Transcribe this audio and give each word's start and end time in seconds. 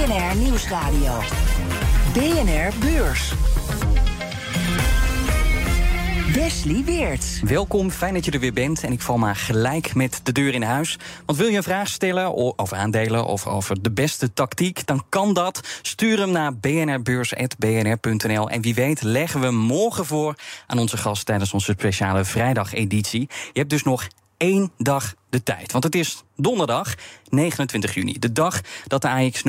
BNR 0.00 0.36
Nieuwsradio. 0.36 1.18
BNR 2.12 2.72
Beurs. 2.78 3.32
Wesley 6.34 6.82
Weert. 6.84 7.40
Welkom, 7.44 7.90
fijn 7.90 8.14
dat 8.14 8.24
je 8.24 8.30
er 8.30 8.40
weer 8.40 8.52
bent. 8.52 8.82
En 8.82 8.92
ik 8.92 9.00
val 9.00 9.18
maar 9.18 9.36
gelijk 9.36 9.94
met 9.94 10.20
de 10.22 10.32
deur 10.32 10.54
in 10.54 10.62
huis. 10.62 10.98
Want 11.26 11.38
wil 11.38 11.48
je 11.48 11.56
een 11.56 11.62
vraag 11.62 11.88
stellen 11.88 12.58
over 12.58 12.76
aandelen 12.76 13.24
of 13.24 13.46
over 13.46 13.82
de 13.82 13.90
beste 13.90 14.32
tactiek, 14.32 14.86
dan 14.86 15.04
kan 15.08 15.34
dat. 15.34 15.60
Stuur 15.82 16.18
hem 16.18 16.30
naar 16.30 16.56
bnrbeurs.bnr.nl. 16.56 18.50
En 18.50 18.60
wie 18.62 18.74
weet 18.74 19.02
leggen 19.02 19.40
we 19.40 19.50
morgen 19.50 20.06
voor 20.06 20.34
aan 20.66 20.78
onze 20.78 20.96
gast 20.96 21.26
tijdens 21.26 21.52
onze 21.52 21.74
speciale 21.78 22.24
vrijdageditie. 22.24 23.28
Je 23.52 23.58
hebt 23.58 23.70
dus 23.70 23.82
nog 23.82 24.06
één 24.40 24.72
dag 24.78 25.14
de 25.30 25.42
tijd. 25.42 25.72
Want 25.72 25.84
het 25.84 25.94
is 25.94 26.24
donderdag 26.36 26.94
29 27.28 27.94
juni. 27.94 28.18
De 28.18 28.32
dag 28.32 28.60
dat 28.86 29.02
de 29.02 29.08
AX 29.08 29.42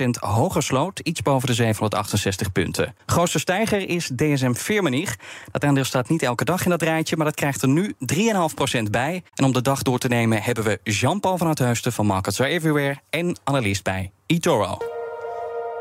0,2% 0.00 0.08
hoger 0.20 0.62
sloot. 0.62 0.98
Iets 0.98 1.22
boven 1.22 1.48
de 1.48 1.54
768 1.54 2.52
punten. 2.52 2.94
Grootste 3.06 3.38
stijger 3.38 3.88
is 3.88 4.10
DSM 4.16 4.52
Firmenich. 4.52 5.16
Dat 5.52 5.64
aandeel 5.64 5.84
staat 5.84 6.08
niet 6.08 6.22
elke 6.22 6.44
dag 6.44 6.64
in 6.64 6.70
dat 6.70 6.82
rijtje. 6.82 7.16
Maar 7.16 7.26
dat 7.26 7.34
krijgt 7.34 7.62
er 7.62 7.68
nu 7.68 7.94
3,5% 8.14 8.82
bij. 8.90 9.22
En 9.34 9.44
om 9.44 9.52
de 9.52 9.62
dag 9.62 9.82
door 9.82 9.98
te 9.98 10.08
nemen 10.08 10.42
hebben 10.42 10.64
we 10.64 10.80
Jean-Paul 10.82 11.38
van 11.38 11.48
het 11.48 11.58
Heusten 11.58 11.92
van 11.92 12.06
Markets 12.06 12.40
Are 12.40 12.50
Everywhere. 12.50 13.00
En 13.10 13.36
analist 13.44 13.82
bij 13.82 14.10
eToro. 14.26 14.91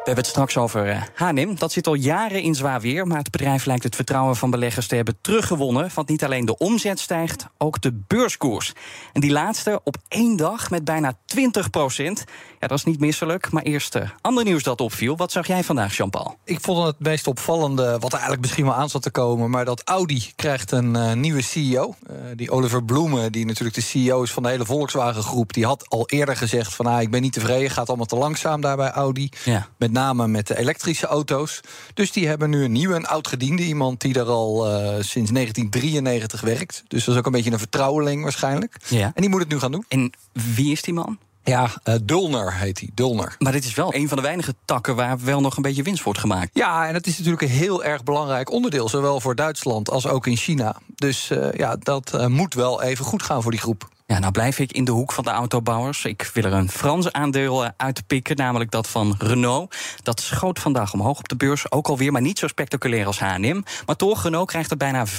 We 0.02 0.08
hebben 0.08 0.24
het 0.26 0.34
straks 0.34 0.58
over 0.58 1.10
Hanim. 1.16 1.56
Dat 1.56 1.72
zit 1.72 1.88
al 1.88 1.94
jaren 1.94 2.42
in 2.42 2.56
zwaar 2.56 2.82
weer, 2.82 3.08
maar 3.08 3.18
het 3.18 3.32
bedrijf 3.32 3.66
lijkt 3.66 3.84
het 3.84 3.96
vertrouwen 3.96 4.36
van 4.36 4.50
beleggers 4.50 4.88
te 4.88 4.96
hebben 4.96 5.18
teruggewonnen. 5.22 5.90
Want 5.94 6.10
niet 6.10 6.24
alleen 6.24 6.46
de 6.46 6.58
omzet 6.58 7.00
stijgt, 7.00 7.46
ook 7.58 7.82
de 7.82 7.94
beurskoers. 8.08 8.74
En 9.14 9.22
die 9.22 9.32
laatste 9.32 9.82
op 9.84 9.98
één 10.08 10.38
dag 10.38 10.70
met 10.70 10.84
bijna 10.84 11.14
20 11.26 11.70
procent. 11.70 12.24
Ja, 12.60 12.68
dat 12.68 12.78
is 12.78 12.84
niet 12.84 13.00
misselijk. 13.00 13.52
Maar 13.52 13.64
eerst 13.64 13.96
uh, 13.96 14.10
ander 14.22 14.44
nieuws 14.44 14.64
dat 14.64 14.82
opviel. 14.82 15.18
Wat 15.18 15.32
zag 15.32 15.48
jij 15.48 15.64
vandaag, 15.64 15.98
Jean-Paul? 15.98 16.38
Ik 16.44 16.62
vond 16.62 16.86
het 16.86 17.00
meest 17.00 17.28
opvallende, 17.28 17.98
wat 18.00 18.12
eigenlijk 18.12 18.42
misschien 18.42 18.66
wel 18.66 18.74
aan 18.74 18.90
zat 18.90 19.02
te 19.02 19.12
komen, 19.12 19.50
maar 19.50 19.66
dat 19.66 19.82
Audi 19.84 20.32
krijgt 20.36 20.72
een 20.72 20.96
uh, 20.96 21.14
nieuwe 21.14 21.42
CEO. 21.42 21.96
Uh, 22.10 22.18
die 22.36 22.52
Oliver 22.52 22.84
Bloemen, 22.84 23.32
die 23.32 23.46
natuurlijk 23.46 23.76
de 23.76 23.82
CEO 23.82 24.24
is 24.24 24.32
van 24.32 24.44
de 24.44 24.50
hele 24.50 24.66
Volkswagen 24.66 25.24
groep, 25.24 25.54
die 25.54 25.66
had 25.66 25.90
al 25.90 26.10
eerder 26.10 26.36
gezegd 26.36 26.74
van 26.74 26.86
ah, 26.86 27.02
ik 27.02 27.12
ben 27.12 27.22
niet 27.22 27.34
tevreden, 27.34 27.70
gaat 27.70 27.88
allemaal 27.88 28.06
te 28.06 28.16
langzaam 28.16 28.62
daar 28.62 28.78
bij 28.78 28.90
Audi. 28.90 29.30
Ja. 29.44 29.68
Met 29.78 29.91
name 29.92 30.28
met 30.28 30.47
de 30.47 30.58
elektrische 30.58 31.08
auto's. 31.08 31.61
Dus 31.94 32.11
die 32.11 32.28
hebben 32.28 32.50
nu 32.50 32.64
een 32.64 32.72
nieuwe, 32.72 32.95
een 32.95 33.08
oud-gediende. 33.08 33.64
Iemand 33.64 34.02
die 34.02 34.20
er 34.20 34.28
al 34.28 34.67
uh, 34.67 34.73
sinds 34.84 35.31
1993 35.31 36.42
werkt. 36.42 36.84
Dus 36.88 37.06
dat 37.06 37.14
is 37.14 37.20
ook 37.20 37.25
een 37.25 37.31
beetje 37.31 37.52
een 37.52 37.59
vertrouweling 37.59 38.23
waarschijnlijk. 38.23 38.78
Ja. 38.88 39.12
En 39.16 39.22
die 39.22 39.30
moet 39.30 39.39
het 39.39 39.50
nu 39.50 39.59
gaan 39.59 39.72
doen. 39.72 39.86
En 39.88 40.12
wie 40.56 40.72
is 40.72 40.81
die 40.81 40.94
man? 40.94 41.17
Ja, 41.44 41.69
uh, 41.84 41.95
Dulner 42.03 42.53
heet 42.53 42.80
hij, 42.80 42.89
Dulner. 42.94 43.36
Maar 43.39 43.52
dit 43.52 43.64
is 43.64 43.73
wel 43.73 43.95
een 43.95 44.08
van 44.08 44.17
de 44.17 44.23
weinige 44.23 44.56
takken 44.66 44.95
waar 44.95 45.19
wel 45.19 45.42
nog 45.42 45.56
een 45.56 45.62
beetje 45.62 45.84
winst 45.84 46.03
wordt 46.03 46.19
gemaakt. 46.19 46.50
Ja, 46.53 46.88
en 46.88 46.94
dat 46.94 47.08
is 47.08 47.17
natuurlijk 47.17 47.44
een 47.44 47.50
heel 47.50 47.84
erg 47.84 48.03
belangrijk 48.03 48.52
onderdeel, 48.52 48.89
zowel 48.89 49.19
voor 49.19 49.36
Duitsland 49.36 49.89
als 49.89 50.08
ook 50.08 50.28
in 50.28 50.38
China. 50.38 50.75
Dus 50.96 51.30
uh, 51.31 51.51
ja, 51.53 51.75
dat 51.80 52.12
uh, 52.16 52.25
moet 52.25 52.53
wel 52.53 52.81
even 52.81 53.06
goed 53.06 53.24
gaan 53.24 53.41
voor 53.41 53.51
die 53.51 53.59
groep. 53.59 53.90
Ja, 54.12 54.20
nou 54.20 54.32
blijf 54.32 54.60
ik 54.60 54.72
in 54.72 54.86
de 54.86 54.92
hoek 54.92 55.12
van 55.12 55.24
de 55.24 55.30
autobouwers. 55.30 56.06
Ik 56.06 56.30
wil 56.34 56.44
er 56.44 56.54
een 56.54 56.70
Frans 56.70 57.12
aandeel 57.12 57.70
uitpikken, 57.78 58.36
namelijk 58.36 58.72
dat 58.72 58.88
van 58.88 59.16
Renault. 59.18 59.76
Dat 60.04 60.20
schoot 60.20 60.60
vandaag 60.60 60.94
omhoog 60.94 61.18
op 61.18 61.28
de 61.28 61.36
beurs, 61.36 61.72
ook 61.72 61.88
alweer, 61.88 62.12
maar 62.12 62.22
niet 62.22 62.40
zo 62.40 62.48
spectaculair 62.48 63.06
als 63.06 63.20
H&M. 63.20 63.62
Maar 63.86 63.96
toch, 63.96 64.24
Renault 64.24 64.48
krijgt 64.48 64.72
er 64.72 64.78
bijna 64.78 65.08
5% 65.08 65.12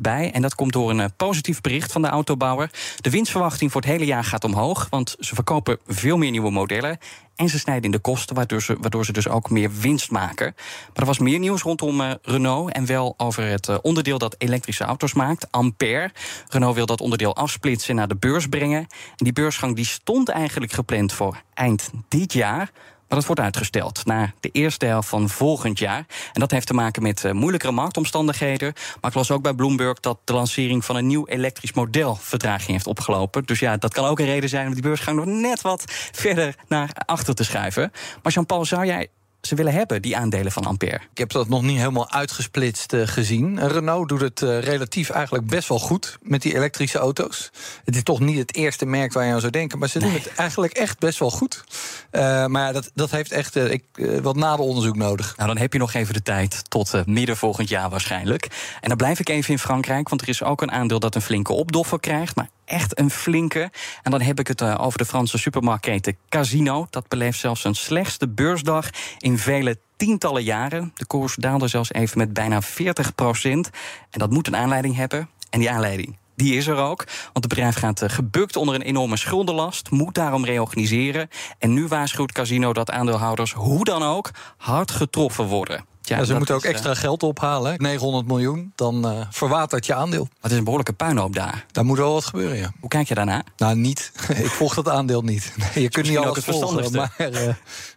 bij. 0.00 0.30
En 0.32 0.42
dat 0.42 0.54
komt 0.54 0.72
door 0.72 0.90
een 0.90 1.16
positief 1.16 1.60
bericht 1.60 1.92
van 1.92 2.02
de 2.02 2.08
autobouwer. 2.08 2.70
De 3.00 3.10
winstverwachting 3.10 3.72
voor 3.72 3.80
het 3.80 3.90
hele 3.90 4.04
jaar 4.04 4.24
gaat 4.24 4.44
omhoog, 4.44 4.86
want 4.90 5.16
ze 5.18 5.34
verkopen 5.34 5.78
veel 5.86 6.16
meer 6.16 6.30
nieuwe 6.30 6.50
modellen. 6.50 6.98
En 7.36 7.48
ze 7.48 7.58
snijden 7.58 7.84
in 7.84 7.90
de 7.90 7.98
kosten, 7.98 8.36
waardoor 8.36 8.62
ze, 8.62 8.76
waardoor 8.80 9.04
ze 9.04 9.12
dus 9.12 9.28
ook 9.28 9.50
meer 9.50 9.70
winst 9.80 10.10
maken. 10.10 10.52
Maar 10.56 10.90
er 10.94 11.04
was 11.04 11.18
meer 11.18 11.38
nieuws 11.38 11.62
rondom 11.62 12.00
uh, 12.00 12.12
Renault. 12.22 12.72
En 12.72 12.86
wel 12.86 13.14
over 13.16 13.44
het 13.44 13.68
uh, 13.68 13.76
onderdeel 13.82 14.18
dat 14.18 14.34
elektrische 14.38 14.84
auto's 14.84 15.12
maakt, 15.12 15.46
Ampère. 15.50 16.10
Renault 16.48 16.74
wil 16.74 16.86
dat 16.86 17.00
onderdeel 17.00 17.36
afsplitsen 17.36 17.94
naar 17.94 18.08
de 18.08 18.16
beurs 18.16 18.46
brengen. 18.46 18.80
En 18.80 18.88
die 19.24 19.32
beursgang 19.32 19.76
die 19.76 19.84
stond 19.84 20.28
eigenlijk 20.28 20.72
gepland 20.72 21.12
voor 21.12 21.42
eind 21.54 21.90
dit 22.08 22.32
jaar. 22.32 22.70
Maar 23.12 23.20
dat 23.20 23.30
wordt 23.30 23.46
uitgesteld 23.46 24.04
naar 24.04 24.34
de 24.40 24.48
eerste 24.52 24.86
helft 24.86 25.08
van 25.08 25.28
volgend 25.28 25.78
jaar. 25.78 26.06
En 26.32 26.40
dat 26.40 26.50
heeft 26.50 26.66
te 26.66 26.74
maken 26.74 27.02
met 27.02 27.24
uh, 27.24 27.32
moeilijkere 27.32 27.72
marktomstandigheden. 27.72 28.72
Maar 29.00 29.10
ik 29.10 29.16
las 29.16 29.30
ook 29.30 29.42
bij 29.42 29.54
Bloomberg 29.54 30.00
dat 30.00 30.18
de 30.24 30.32
lancering 30.32 30.84
van 30.84 30.96
een 30.96 31.06
nieuw 31.06 31.26
elektrisch 31.26 31.72
model 31.72 32.14
vertraging 32.14 32.70
heeft 32.70 32.86
opgelopen. 32.86 33.44
Dus 33.44 33.58
ja, 33.58 33.76
dat 33.76 33.94
kan 33.94 34.04
ook 34.04 34.18
een 34.18 34.26
reden 34.26 34.48
zijn 34.48 34.66
om 34.66 34.72
die 34.72 34.82
beursgang 34.82 35.16
nog 35.16 35.26
net 35.26 35.60
wat 35.60 35.84
verder 36.12 36.54
naar 36.68 36.90
achter 37.06 37.34
te 37.34 37.44
schuiven. 37.44 37.92
Maar 38.22 38.32
Jean-Paul, 38.32 38.64
zou 38.64 38.86
jij 38.86 39.08
ze 39.42 39.54
willen 39.54 39.72
hebben, 39.72 40.02
die 40.02 40.16
aandelen 40.16 40.52
van 40.52 40.64
Ampère? 40.64 41.00
Ik 41.10 41.18
heb 41.18 41.30
dat 41.30 41.48
nog 41.48 41.62
niet 41.62 41.78
helemaal 41.78 42.10
uitgesplitst 42.10 42.92
uh, 42.92 43.06
gezien. 43.06 43.68
Renault 43.68 44.08
doet 44.08 44.20
het 44.20 44.40
uh, 44.40 44.60
relatief 44.60 45.10
eigenlijk 45.10 45.46
best 45.46 45.68
wel 45.68 45.78
goed 45.78 46.18
met 46.22 46.42
die 46.42 46.54
elektrische 46.54 46.98
auto's. 46.98 47.50
Het 47.84 47.96
is 47.96 48.02
toch 48.02 48.20
niet 48.20 48.38
het 48.38 48.54
eerste 48.54 48.86
merk 48.86 49.12
waar 49.12 49.26
je 49.26 49.32
aan 49.32 49.40
zou 49.40 49.52
denken, 49.52 49.78
maar 49.78 49.88
ze 49.88 49.98
nee. 49.98 50.10
doen 50.10 50.18
het 50.18 50.34
eigenlijk 50.34 50.72
echt 50.72 50.98
best 50.98 51.18
wel 51.18 51.30
goed. 51.30 51.64
Uh, 52.12 52.46
maar 52.46 52.66
ja, 52.66 52.72
dat, 52.72 52.90
dat 52.94 53.10
heeft 53.10 53.32
echt 53.32 53.56
ik, 53.56 53.84
wat 54.22 54.36
nader 54.36 54.64
onderzoek 54.64 54.96
nodig. 54.96 55.36
Nou, 55.36 55.48
dan 55.48 55.58
heb 55.58 55.72
je 55.72 55.78
nog 55.78 55.92
even 55.92 56.14
de 56.14 56.22
tijd 56.22 56.70
tot 56.70 57.06
midden 57.06 57.36
volgend 57.36 57.68
jaar 57.68 57.90
waarschijnlijk. 57.90 58.48
En 58.80 58.88
dan 58.88 58.96
blijf 58.96 59.20
ik 59.20 59.28
even 59.28 59.50
in 59.50 59.58
Frankrijk, 59.58 60.08
want 60.08 60.20
er 60.20 60.28
is 60.28 60.42
ook 60.42 60.62
een 60.62 60.72
aandeel 60.72 60.98
dat 60.98 61.14
een 61.14 61.22
flinke 61.22 61.52
opdoffer 61.52 62.00
krijgt. 62.00 62.36
Maar 62.36 62.48
echt 62.72 62.98
een 62.98 63.10
flinke. 63.10 63.70
En 64.02 64.10
dan 64.10 64.20
heb 64.20 64.38
ik 64.38 64.46
het 64.46 64.60
uh, 64.60 64.74
over 64.80 64.98
de 64.98 65.04
Franse 65.04 65.38
supermarktketen 65.38 66.16
Casino. 66.28 66.86
Dat 66.90 67.08
beleeft 67.08 67.38
zelfs 67.38 67.64
een 67.64 67.74
slechtste 67.74 68.28
beursdag 68.28 68.90
in 69.18 69.38
vele 69.38 69.78
tientallen 69.96 70.42
jaren. 70.42 70.92
De 70.94 71.06
koers 71.06 71.34
daalde 71.34 71.68
zelfs 71.68 71.92
even 71.92 72.18
met 72.18 72.32
bijna 72.32 72.62
40 72.62 73.14
procent. 73.14 73.70
En 74.10 74.18
dat 74.18 74.30
moet 74.30 74.46
een 74.46 74.56
aanleiding 74.56 74.96
hebben. 74.96 75.28
En 75.50 75.58
die 75.58 75.70
aanleiding. 75.70 76.16
Die 76.34 76.56
is 76.56 76.66
er 76.66 76.76
ook, 76.76 77.04
want 77.06 77.44
het 77.44 77.48
bedrijf 77.48 77.74
gaat 77.74 78.02
uh, 78.02 78.08
gebukt 78.08 78.56
onder 78.56 78.74
een 78.74 78.82
enorme 78.82 79.16
schuldenlast, 79.16 79.90
moet 79.90 80.14
daarom 80.14 80.44
reorganiseren. 80.44 81.28
En 81.58 81.72
nu 81.72 81.86
waarschuwt 81.86 82.32
Casino 82.32 82.72
dat 82.72 82.90
aandeelhouders 82.90 83.52
hoe 83.52 83.84
dan 83.84 84.02
ook 84.02 84.30
hard 84.56 84.90
getroffen 84.90 85.44
worden. 85.44 85.91
Ja, 86.12 86.18
ja, 86.18 86.24
ze 86.24 86.34
moeten 86.34 86.54
ook 86.54 86.64
is, 86.64 86.70
extra 86.70 86.94
geld 86.94 87.22
ophalen, 87.22 87.74
900 87.78 88.26
miljoen, 88.26 88.72
dan 88.74 89.06
uh, 89.06 89.26
verwatert 89.30 89.86
je 89.86 89.94
aandeel. 89.94 90.22
Maar 90.22 90.40
het 90.40 90.50
is 90.50 90.56
een 90.56 90.64
behoorlijke 90.64 90.92
puinhoop 90.92 91.34
daar. 91.34 91.64
Daar 91.70 91.84
moet 91.84 91.98
wel 91.98 92.12
wat 92.12 92.24
gebeuren, 92.24 92.56
ja. 92.56 92.72
Hoe 92.80 92.88
kijk 92.88 93.08
je 93.08 93.14
daarna? 93.14 93.42
Nou, 93.56 93.76
niet. 93.76 94.12
ik 94.28 94.46
volg 94.46 94.74
dat 94.74 94.88
aandeel 94.88 95.22
niet. 95.22 95.52
Nee, 95.56 95.82
je 95.82 95.88
kunt 95.88 96.08
niet 96.08 96.18
alles 96.18 96.44
volgen, 96.44 96.92
maar... 96.92 97.14
Uh, 97.18 97.48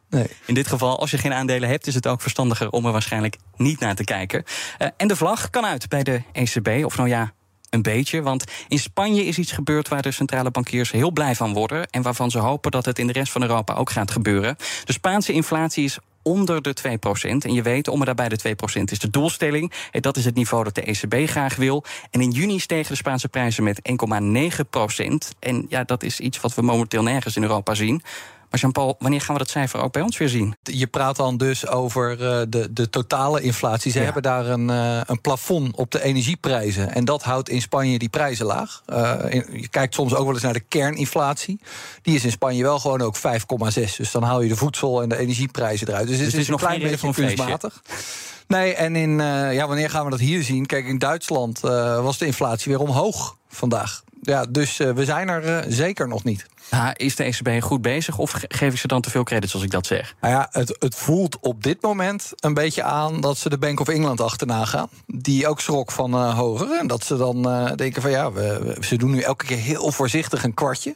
nee. 0.09 0.27
In 0.45 0.53
dit 0.53 0.67
geval, 0.67 0.99
als 0.99 1.11
je 1.11 1.17
geen 1.17 1.33
aandelen 1.33 1.69
hebt, 1.69 1.87
is 1.87 1.95
het 1.95 2.07
ook 2.07 2.21
verstandiger 2.21 2.69
om 2.69 2.85
er 2.85 2.91
waarschijnlijk 2.91 3.37
niet 3.55 3.79
naar 3.79 3.95
te 3.95 4.03
kijken. 4.03 4.43
Uh, 4.79 4.87
en 4.97 5.07
de 5.07 5.15
vlag 5.15 5.49
kan 5.49 5.65
uit 5.65 5.89
bij 5.89 6.03
de 6.03 6.21
ECB, 6.31 6.85
of 6.85 6.97
nou 6.97 7.09
ja, 7.09 7.33
een 7.69 7.81
beetje. 7.81 8.21
Want 8.21 8.43
in 8.67 8.79
Spanje 8.79 9.25
is 9.25 9.37
iets 9.37 9.51
gebeurd 9.51 9.87
waar 9.87 10.01
de 10.01 10.11
centrale 10.11 10.51
bankiers 10.51 10.91
heel 10.91 11.11
blij 11.11 11.35
van 11.35 11.53
worden. 11.53 11.87
En 11.87 12.01
waarvan 12.01 12.31
ze 12.31 12.37
hopen 12.37 12.71
dat 12.71 12.85
het 12.85 12.99
in 12.99 13.07
de 13.07 13.13
rest 13.13 13.31
van 13.31 13.41
Europa 13.41 13.73
ook 13.73 13.89
gaat 13.89 14.11
gebeuren. 14.11 14.55
De 14.83 14.93
Spaanse 14.93 15.33
inflatie 15.33 15.83
is 15.83 15.97
onder 16.25 16.61
de 16.61 16.75
2%. 16.75 17.45
En 17.45 17.53
je 17.53 17.61
weet, 17.61 17.87
om 17.87 17.99
en 17.99 18.05
daarbij 18.05 18.29
de 18.29 18.55
2% 18.79 18.83
is 18.83 18.99
de 18.99 19.09
doelstelling. 19.09 19.71
En 19.91 20.01
dat 20.01 20.17
is 20.17 20.25
het 20.25 20.35
niveau 20.35 20.63
dat 20.63 20.75
de 20.75 20.81
ECB 20.81 21.29
graag 21.29 21.55
wil. 21.55 21.83
En 22.11 22.21
in 22.21 22.31
juni 22.31 22.59
stegen 22.59 22.91
de 22.91 22.95
Spaanse 22.95 23.27
prijzen 23.27 23.63
met 23.63 23.81
1,9%. 23.89 25.35
En 25.39 25.65
ja, 25.69 25.83
dat 25.83 26.03
is 26.03 26.19
iets 26.19 26.41
wat 26.41 26.55
we 26.55 26.61
momenteel 26.61 27.03
nergens 27.03 27.35
in 27.35 27.41
Europa 27.41 27.73
zien. 27.73 28.01
Maar 28.55 28.63
Jean-Paul, 28.63 28.95
wanneer 28.99 29.21
gaan 29.21 29.33
we 29.35 29.41
dat 29.41 29.49
cijfer 29.49 29.79
ook 29.79 29.91
bij 29.91 30.01
ons 30.01 30.17
weer 30.17 30.29
zien? 30.29 30.55
Je 30.63 30.87
praat 30.87 31.15
dan 31.15 31.37
dus 31.37 31.67
over 31.67 32.11
uh, 32.11 32.41
de, 32.49 32.73
de 32.73 32.89
totale 32.89 33.41
inflatie. 33.41 33.91
Ze 33.91 33.97
ja. 33.97 34.03
hebben 34.03 34.21
daar 34.21 34.45
een, 34.45 34.69
uh, 34.69 35.01
een 35.05 35.21
plafond 35.21 35.75
op 35.75 35.91
de 35.91 36.03
energieprijzen. 36.03 36.93
En 36.93 37.05
dat 37.05 37.23
houdt 37.23 37.49
in 37.49 37.61
Spanje 37.61 37.99
die 37.99 38.09
prijzen 38.09 38.45
laag. 38.45 38.81
In, 39.29 39.47
je 39.51 39.67
kijkt 39.67 39.93
soms 39.93 40.13
ook 40.13 40.25
wel 40.25 40.33
eens 40.33 40.43
naar 40.43 40.53
de 40.53 40.59
kerninflatie. 40.59 41.59
Die 42.01 42.15
is 42.15 42.23
in 42.23 42.31
Spanje 42.31 42.63
wel 42.63 42.79
gewoon 42.79 43.01
ook 43.01 43.17
5,6. 43.17 43.21
Dus 43.73 44.11
dan 44.11 44.23
haal 44.23 44.41
je 44.41 44.49
de 44.49 44.55
voedsel- 44.55 45.01
en 45.01 45.09
de 45.09 45.17
energieprijzen 45.17 45.87
eruit. 45.87 46.07
Dus, 46.07 46.17
dus 46.17 46.25
het 46.25 46.35
is, 46.35 46.41
is 46.41 46.47
een 46.47 46.55
klein 46.55 46.81
beetje 46.81 47.13
kunstmatig. 47.13 47.81
Nee, 48.47 48.73
en 48.73 48.95
in, 48.95 49.19
ja, 49.51 49.67
wanneer 49.67 49.89
gaan 49.89 50.03
we 50.03 50.09
dat 50.09 50.19
hier 50.19 50.43
zien? 50.43 50.65
Kijk, 50.65 50.85
in 50.85 50.97
Duitsland 50.97 51.59
was 51.59 52.17
de 52.17 52.25
inflatie 52.25 52.71
weer 52.71 52.81
omhoog 52.81 53.37
vandaag. 53.47 54.03
Ja, 54.25 54.45
dus 54.45 54.79
uh, 54.79 54.91
we 54.91 55.05
zijn 55.05 55.29
er 55.29 55.65
uh, 55.65 55.71
zeker 55.73 56.07
nog 56.07 56.23
niet. 56.23 56.45
Ah, 56.69 56.89
is 56.93 57.15
de 57.15 57.23
ECB 57.23 57.63
goed 57.63 57.81
bezig 57.81 58.17
of 58.17 58.33
geef 58.47 58.73
ik 58.73 58.79
ze 58.79 58.87
dan 58.87 59.01
te 59.01 59.09
veel 59.09 59.23
credits 59.23 59.53
als 59.53 59.63
ik 59.63 59.71
dat 59.71 59.85
zeg? 59.85 60.15
Nou 60.21 60.33
ja, 60.33 60.47
het, 60.51 60.75
het 60.79 60.95
voelt 60.95 61.37
op 61.39 61.63
dit 61.63 61.81
moment 61.81 62.31
een 62.35 62.53
beetje 62.53 62.83
aan 62.83 63.21
dat 63.21 63.37
ze 63.37 63.49
de 63.49 63.57
Bank 63.57 63.79
of 63.79 63.87
England 63.87 64.21
achterna 64.21 64.65
gaan. 64.65 64.89
Die 65.07 65.47
ook 65.47 65.61
schrok 65.61 65.91
van 65.91 66.13
uh, 66.13 66.37
hoger. 66.37 66.77
En 66.79 66.87
dat 66.87 67.03
ze 67.03 67.17
dan 67.17 67.41
denken 67.75 68.01
van 68.01 68.11
ja, 68.11 68.31
we, 68.31 68.77
ze 68.81 68.97
doen 68.97 69.11
nu 69.11 69.19
elke 69.19 69.45
keer 69.45 69.57
heel 69.57 69.91
voorzichtig 69.91 70.43
een 70.43 70.53
kwartje. 70.53 70.95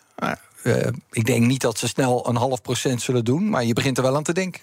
ik 1.12 1.26
denk 1.26 1.46
niet 1.46 1.62
dat 1.62 1.78
ze 1.78 1.88
snel 1.88 2.28
een 2.30 2.36
half 2.36 2.62
procent 2.62 3.02
zullen 3.02 3.26
doen, 3.26 3.50
maar 3.50 3.64
je 3.64 3.74
begint 3.74 3.98
er 3.98 4.04
wel 4.04 4.16
aan 4.16 4.24
te 4.24 4.34
denken. 4.34 4.62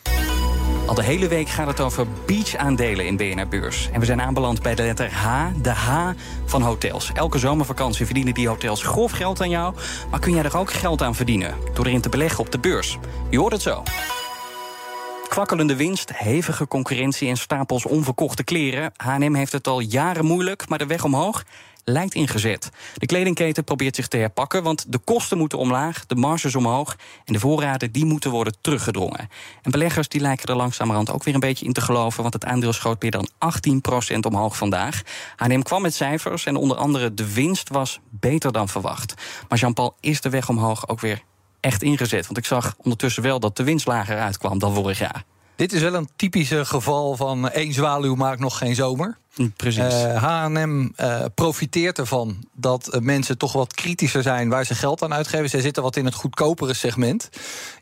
Al 0.87 0.95
de 0.95 1.03
hele 1.03 1.29
week 1.29 1.49
gaat 1.49 1.67
het 1.67 1.81
over 1.81 2.07
beach-aandelen 2.27 3.07
in 3.07 3.17
BNR 3.17 3.49
Beurs. 3.49 3.89
En 3.93 4.01
we 4.01 4.07
zijn 4.07 4.21
aanbeland 4.21 4.63
bij 4.63 4.75
de 4.75 4.83
letter 4.83 5.13
H, 5.13 5.47
de 5.63 5.71
H 5.71 6.11
van 6.45 6.63
hotels. 6.63 7.11
Elke 7.15 7.39
zomervakantie 7.39 8.05
verdienen 8.05 8.35
die 8.35 8.49
hotels 8.49 8.83
grof 8.83 9.13
geld 9.13 9.41
aan 9.41 9.51
jou. 9.51 9.75
Maar 10.11 10.21
kun 10.21 10.33
jij 10.33 10.45
er 10.45 10.57
ook 10.57 10.73
geld 10.73 11.03
aan 11.03 11.15
verdienen 11.15 11.55
door 11.75 11.87
erin 11.87 12.01
te 12.01 12.09
beleggen 12.09 12.41
op 12.41 12.53
de 12.53 12.59
beurs? 12.59 12.99
Je 13.31 13.39
hoort 13.39 13.53
het 13.53 13.63
zo. 13.63 13.83
Kwakkelende 15.29 15.77
winst, 15.77 16.13
hevige 16.15 16.69
concurrentie 16.69 17.29
en 17.29 17.37
stapels 17.37 17.87
onverkochte 17.87 18.45
kleren. 18.45 18.93
H&M 18.97 19.35
heeft 19.35 19.53
het 19.53 19.67
al 19.67 19.81
jaren 19.81 20.25
moeilijk, 20.25 20.69
maar 20.69 20.79
de 20.79 20.87
weg 20.87 21.05
omhoog 21.05 21.45
lijkt 21.89 22.15
ingezet. 22.15 22.71
De 22.95 23.07
kledingketen 23.07 23.65
probeert 23.65 23.97
zich 23.97 24.09
te 24.09 24.17
herpakken, 24.17 24.63
want 24.63 24.93
de 24.93 24.99
kosten 24.99 25.39
moeten 25.39 25.59
omlaag, 25.59 26.07
de 26.07 26.15
marges 26.15 26.55
omhoog 26.55 26.97
en 27.25 27.33
de 27.33 27.39
voorraden 27.39 27.93
die 27.93 28.05
moeten 28.05 28.31
worden 28.31 28.57
teruggedrongen. 28.61 29.29
En 29.63 29.71
beleggers 29.71 30.09
die 30.09 30.21
lijken 30.21 30.49
er 30.49 30.57
langzamerhand 30.57 31.11
ook 31.11 31.25
weer 31.25 31.35
een 31.35 31.41
beetje 31.41 31.67
in 31.67 31.73
te 31.73 31.81
geloven, 31.81 32.23
want 32.23 32.35
het 32.35 32.45
aandeel 32.45 32.73
schoot 32.73 33.03
meer 33.03 33.11
dan 33.11 33.29
18% 34.15 34.19
omhoog 34.21 34.57
vandaag. 34.57 35.03
H&M 35.37 35.63
kwam 35.63 35.83
met 35.83 35.95
cijfers 35.95 36.47
en 36.47 36.57
onder 36.57 36.77
andere 36.77 37.15
de 37.15 37.33
winst 37.33 37.69
was 37.69 38.01
beter 38.11 38.53
dan 38.53 38.69
verwacht. 38.69 39.15
Maar 39.49 39.59
Jean-Paul, 39.59 39.97
is 40.01 40.21
de 40.21 40.31
weg 40.31 40.49
omhoog 40.49 40.89
ook 40.89 41.01
weer 41.01 41.23
echt 41.61 41.83
ingezet? 41.83 42.25
Want 42.25 42.39
ik 42.39 42.45
zag 42.45 42.75
ondertussen 42.83 43.23
wel 43.23 43.41
dat 43.41 43.57
de 43.57 43.65
winst 43.65 43.87
lager 43.87 44.19
uitkwam 44.19 44.59
dan 44.59 44.75
vorig 44.75 44.99
jaar. 44.99 45.25
Dit 45.57 45.73
is 45.73 45.81
wel 45.81 45.95
een 45.95 46.09
typische 46.17 46.65
geval 46.65 47.17
van 47.17 47.51
één 47.51 47.73
zwaluw 47.73 48.15
maakt 48.15 48.41
nog 48.41 48.59
geen 48.59 48.75
zomer. 48.75 49.17
Mm, 49.37 49.53
precies. 49.53 49.95
H&M 50.03 50.89
uh, 51.01 51.25
profiteert 51.35 51.99
ervan 51.99 52.45
dat 52.53 52.95
uh, 52.95 53.01
mensen 53.01 53.39
toch 53.39 53.53
wat 53.53 53.75
kritischer 53.75 54.23
zijn 54.23 54.49
waar 54.49 54.65
ze 54.65 54.75
geld 54.75 55.03
aan 55.03 55.15
uitgeven. 55.15 55.49
Zij 55.49 55.61
zitten 55.61 55.83
wat 55.83 55.97
in 55.97 56.05
het 56.05 56.15
goedkopere 56.15 56.75
segment. 56.75 57.29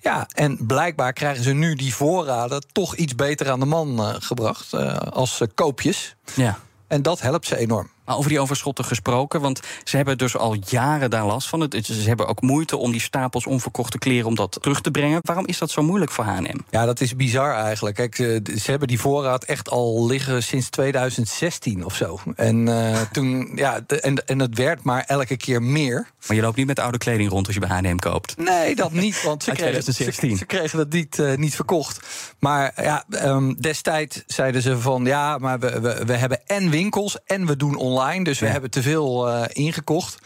Ja, 0.00 0.26
en 0.34 0.66
blijkbaar 0.66 1.12
krijgen 1.12 1.44
ze 1.44 1.52
nu 1.52 1.74
die 1.74 1.94
voorraden 1.94 2.64
toch 2.72 2.96
iets 2.96 3.14
beter 3.14 3.50
aan 3.50 3.60
de 3.60 3.66
man 3.66 4.00
uh, 4.00 4.14
gebracht 4.18 4.74
als 5.12 5.42
koopjes. 5.54 6.16
Ja. 6.34 6.58
En 6.86 7.02
dat 7.02 7.20
helpt 7.20 7.46
ze 7.46 7.56
enorm. 7.56 7.88
Maar 8.04 8.16
over 8.16 8.30
die 8.30 8.40
overschotten 8.40 8.84
gesproken, 8.84 9.40
want 9.40 9.60
ze 9.84 9.96
hebben 9.96 10.18
dus 10.18 10.36
al 10.36 10.56
jaren 10.68 11.10
daar 11.10 11.26
last 11.26 11.48
van. 11.48 11.72
Ze 11.82 12.02
hebben 12.06 12.26
ook 12.26 12.40
moeite 12.40 12.76
om 12.76 12.92
die 12.92 13.00
stapels 13.00 13.46
onverkochte 13.46 13.98
kleren 13.98 14.26
om 14.26 14.34
dat 14.34 14.58
terug 14.60 14.80
te 14.80 14.90
brengen. 14.90 15.18
Waarom 15.22 15.46
is 15.46 15.58
dat 15.58 15.70
zo 15.70 15.82
moeilijk 15.82 16.10
voor 16.10 16.24
H&M? 16.24 16.58
Ja, 16.70 16.84
dat 16.84 17.00
is 17.00 17.16
bizar 17.16 17.54
eigenlijk. 17.54 17.96
Kijk, 17.96 18.16
ze 18.16 18.70
hebben 18.70 18.88
die 18.88 19.00
voorraad 19.00 19.44
echt 19.44 19.70
al 19.70 20.06
liggen 20.06 20.42
sinds 20.42 20.68
2016 20.68 21.84
of 21.84 21.94
zo. 21.94 22.20
En 22.36 22.66
uh, 22.66 23.00
toen, 23.12 23.52
ja, 23.54 23.80
en, 23.86 24.26
en 24.26 24.38
het 24.38 24.56
werd 24.56 24.82
maar 24.82 25.04
elke 25.06 25.36
keer 25.36 25.62
meer. 25.62 26.12
Maar 26.26 26.36
je 26.36 26.42
loopt 26.42 26.56
niet 26.56 26.66
met 26.66 26.78
oude 26.78 26.98
kleding 26.98 27.30
rond 27.30 27.46
als 27.46 27.54
je 27.54 27.60
bij 27.60 27.68
H&M 27.68 27.96
koopt? 27.96 28.36
Nee, 28.36 28.74
dat 28.74 28.92
niet, 28.92 29.22
want 29.22 29.42
ze, 29.42 29.52
kregen, 29.52 29.82
ze, 29.82 29.92
ze, 29.92 30.44
kregen 30.46 30.78
dat 30.78 30.92
niet, 30.92 31.18
uh, 31.18 31.36
niet 31.36 31.54
verkocht. 31.54 32.06
Maar 32.38 32.82
ja, 32.82 33.04
um, 33.10 33.54
destijds 33.60 34.22
zeiden 34.26 34.62
ze 34.62 34.78
van... 34.78 35.04
ja, 35.04 35.38
maar 35.38 35.58
we, 35.58 35.80
we, 35.80 36.04
we 36.04 36.12
hebben 36.12 36.46
en 36.46 36.70
winkels 36.70 37.18
en 37.26 37.46
we 37.46 37.56
doen 37.56 37.76
online 37.76 37.93
online. 37.94 38.24
Dus 38.24 38.38
we 38.38 38.46
hebben 38.46 38.70
te 38.70 38.82
veel 38.82 39.28
uh, 39.28 39.44
ingekocht. 39.52 40.18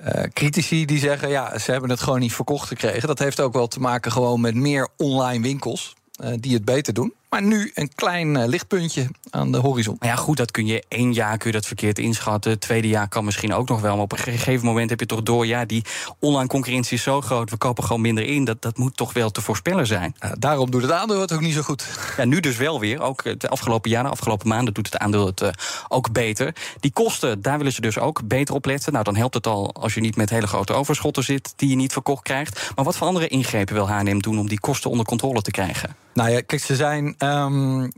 Uh, 0.00 0.22
critici 0.32 0.84
die 0.84 0.98
zeggen, 0.98 1.28
ja, 1.28 1.58
ze 1.58 1.70
hebben 1.70 1.90
het 1.90 2.00
gewoon 2.00 2.20
niet 2.20 2.32
verkocht 2.32 2.68
gekregen. 2.68 3.08
Dat 3.08 3.18
heeft 3.18 3.40
ook 3.40 3.52
wel 3.52 3.66
te 3.66 3.80
maken 3.80 4.12
gewoon 4.12 4.40
met 4.40 4.54
meer 4.54 4.88
online 4.96 5.42
winkels 5.42 5.94
uh, 6.24 6.30
die 6.40 6.54
het 6.54 6.64
beter 6.64 6.94
doen. 6.94 7.12
Maar 7.36 7.44
nu 7.44 7.70
een 7.74 7.94
klein 7.94 8.34
uh, 8.34 8.46
lichtpuntje 8.46 9.08
aan 9.30 9.52
de 9.52 9.58
horizon. 9.58 9.96
Maar 9.98 10.08
ja, 10.08 10.16
goed, 10.16 10.36
dat 10.36 10.50
kun 10.50 10.66
je 10.66 10.84
één 10.88 11.12
jaar 11.12 11.38
kun 11.38 11.50
je 11.50 11.56
dat 11.56 11.66
verkeerd 11.66 11.98
inschatten. 11.98 12.50
Het 12.50 12.60
tweede 12.60 12.88
jaar 12.88 13.08
kan 13.08 13.24
misschien 13.24 13.54
ook 13.54 13.68
nog 13.68 13.80
wel. 13.80 13.94
Maar 13.94 14.02
op 14.02 14.12
een 14.12 14.18
gegeven 14.18 14.66
moment 14.66 14.90
heb 14.90 15.00
je 15.00 15.06
toch 15.06 15.22
door... 15.22 15.46
ja, 15.46 15.64
die 15.64 15.84
online 16.20 16.48
concurrentie 16.48 16.96
is 16.96 17.02
zo 17.02 17.20
groot, 17.20 17.50
we 17.50 17.56
kopen 17.56 17.84
gewoon 17.84 18.00
minder 18.00 18.24
in. 18.24 18.44
Dat, 18.44 18.62
dat 18.62 18.76
moet 18.76 18.96
toch 18.96 19.12
wel 19.12 19.30
te 19.30 19.40
voorspellen 19.40 19.86
zijn. 19.86 20.14
Uh, 20.24 20.30
daarom 20.38 20.70
doet 20.70 20.82
het 20.82 20.90
aandeel 20.90 21.20
het 21.20 21.32
ook 21.32 21.40
niet 21.40 21.54
zo 21.54 21.62
goed. 21.62 21.84
Ja, 22.16 22.24
nu 22.24 22.40
dus 22.40 22.56
wel 22.56 22.80
weer. 22.80 23.00
Ook 23.00 23.24
het 23.24 23.48
afgelopen 23.48 23.90
jaar, 23.90 24.02
de 24.02 24.08
afgelopen 24.08 24.48
maanden... 24.48 24.74
doet 24.74 24.86
het 24.92 24.98
aandeel 24.98 25.26
het 25.26 25.40
uh, 25.40 25.48
ook 25.88 26.12
beter. 26.12 26.54
Die 26.80 26.92
kosten, 26.92 27.42
daar 27.42 27.56
willen 27.58 27.72
ze 27.72 27.80
dus 27.80 27.98
ook 27.98 28.28
beter 28.28 28.54
op 28.54 28.64
letten. 28.64 28.92
Nou, 28.92 29.04
dan 29.04 29.16
helpt 29.16 29.34
het 29.34 29.46
al 29.46 29.74
als 29.74 29.94
je 29.94 30.00
niet 30.00 30.16
met 30.16 30.30
hele 30.30 30.46
grote 30.46 30.72
overschotten 30.72 31.24
zit... 31.24 31.52
die 31.56 31.68
je 31.68 31.76
niet 31.76 31.92
verkocht 31.92 32.22
krijgt. 32.22 32.72
Maar 32.74 32.84
wat 32.84 32.96
voor 32.96 33.06
andere 33.06 33.28
ingrepen 33.28 33.74
wil 33.74 33.88
H&M 33.88 34.18
doen... 34.18 34.38
om 34.38 34.48
die 34.48 34.60
kosten 34.60 34.90
onder 34.90 35.06
controle 35.06 35.42
te 35.42 35.50
krijgen? 35.50 35.96
Nou 36.16 36.30
ja, 36.30 36.40
kijk, 36.40 36.62
ze 36.62 36.76
zijn 36.76 37.14
Um, 37.26 37.82
uh, 37.82 37.90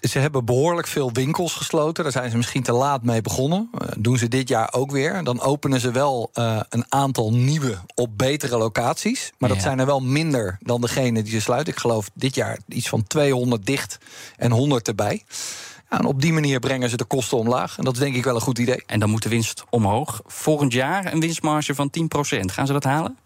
ze 0.00 0.18
hebben 0.18 0.44
behoorlijk 0.44 0.86
veel 0.86 1.12
winkels 1.12 1.54
gesloten. 1.54 2.02
Daar 2.02 2.12
zijn 2.12 2.30
ze 2.30 2.36
misschien 2.36 2.62
te 2.62 2.72
laat 2.72 3.02
mee 3.02 3.20
begonnen. 3.20 3.70
Uh, 3.82 3.88
doen 3.98 4.18
ze 4.18 4.28
dit 4.28 4.48
jaar 4.48 4.72
ook 4.72 4.90
weer. 4.90 5.24
Dan 5.24 5.40
openen 5.40 5.80
ze 5.80 5.90
wel 5.90 6.30
uh, 6.34 6.60
een 6.68 6.84
aantal 6.88 7.32
nieuwe 7.32 7.78
op 7.94 8.18
betere 8.18 8.58
locaties. 8.58 9.32
Maar 9.38 9.48
dat 9.48 9.62
zijn 9.62 9.78
er 9.78 9.86
wel 9.86 10.00
minder 10.00 10.58
dan 10.60 10.80
degene 10.80 11.22
die 11.22 11.32
ze 11.32 11.40
sluiten. 11.40 11.72
Ik 11.72 11.78
geloof 11.78 12.10
dit 12.14 12.34
jaar 12.34 12.58
iets 12.68 12.88
van 12.88 13.06
200 13.06 13.66
dicht 13.66 13.98
en 14.36 14.50
100 14.50 14.88
erbij. 14.88 15.22
Ja, 15.90 15.98
en 15.98 16.04
op 16.04 16.20
die 16.20 16.32
manier 16.32 16.60
brengen 16.60 16.90
ze 16.90 16.96
de 16.96 17.04
kosten 17.04 17.38
omlaag. 17.38 17.78
En 17.78 17.84
dat 17.84 17.94
is 17.94 18.00
denk 18.00 18.14
ik 18.14 18.24
wel 18.24 18.34
een 18.34 18.40
goed 18.40 18.58
idee. 18.58 18.82
En 18.86 19.00
dan 19.00 19.10
moet 19.10 19.22
de 19.22 19.28
winst 19.28 19.64
omhoog. 19.70 20.22
Volgend 20.26 20.72
jaar 20.72 21.12
een 21.12 21.20
winstmarge 21.20 21.74
van 21.74 21.90
10%. 22.00 22.00
Gaan 22.44 22.66
ze 22.66 22.72
dat 22.72 22.84
halen? 22.84 23.16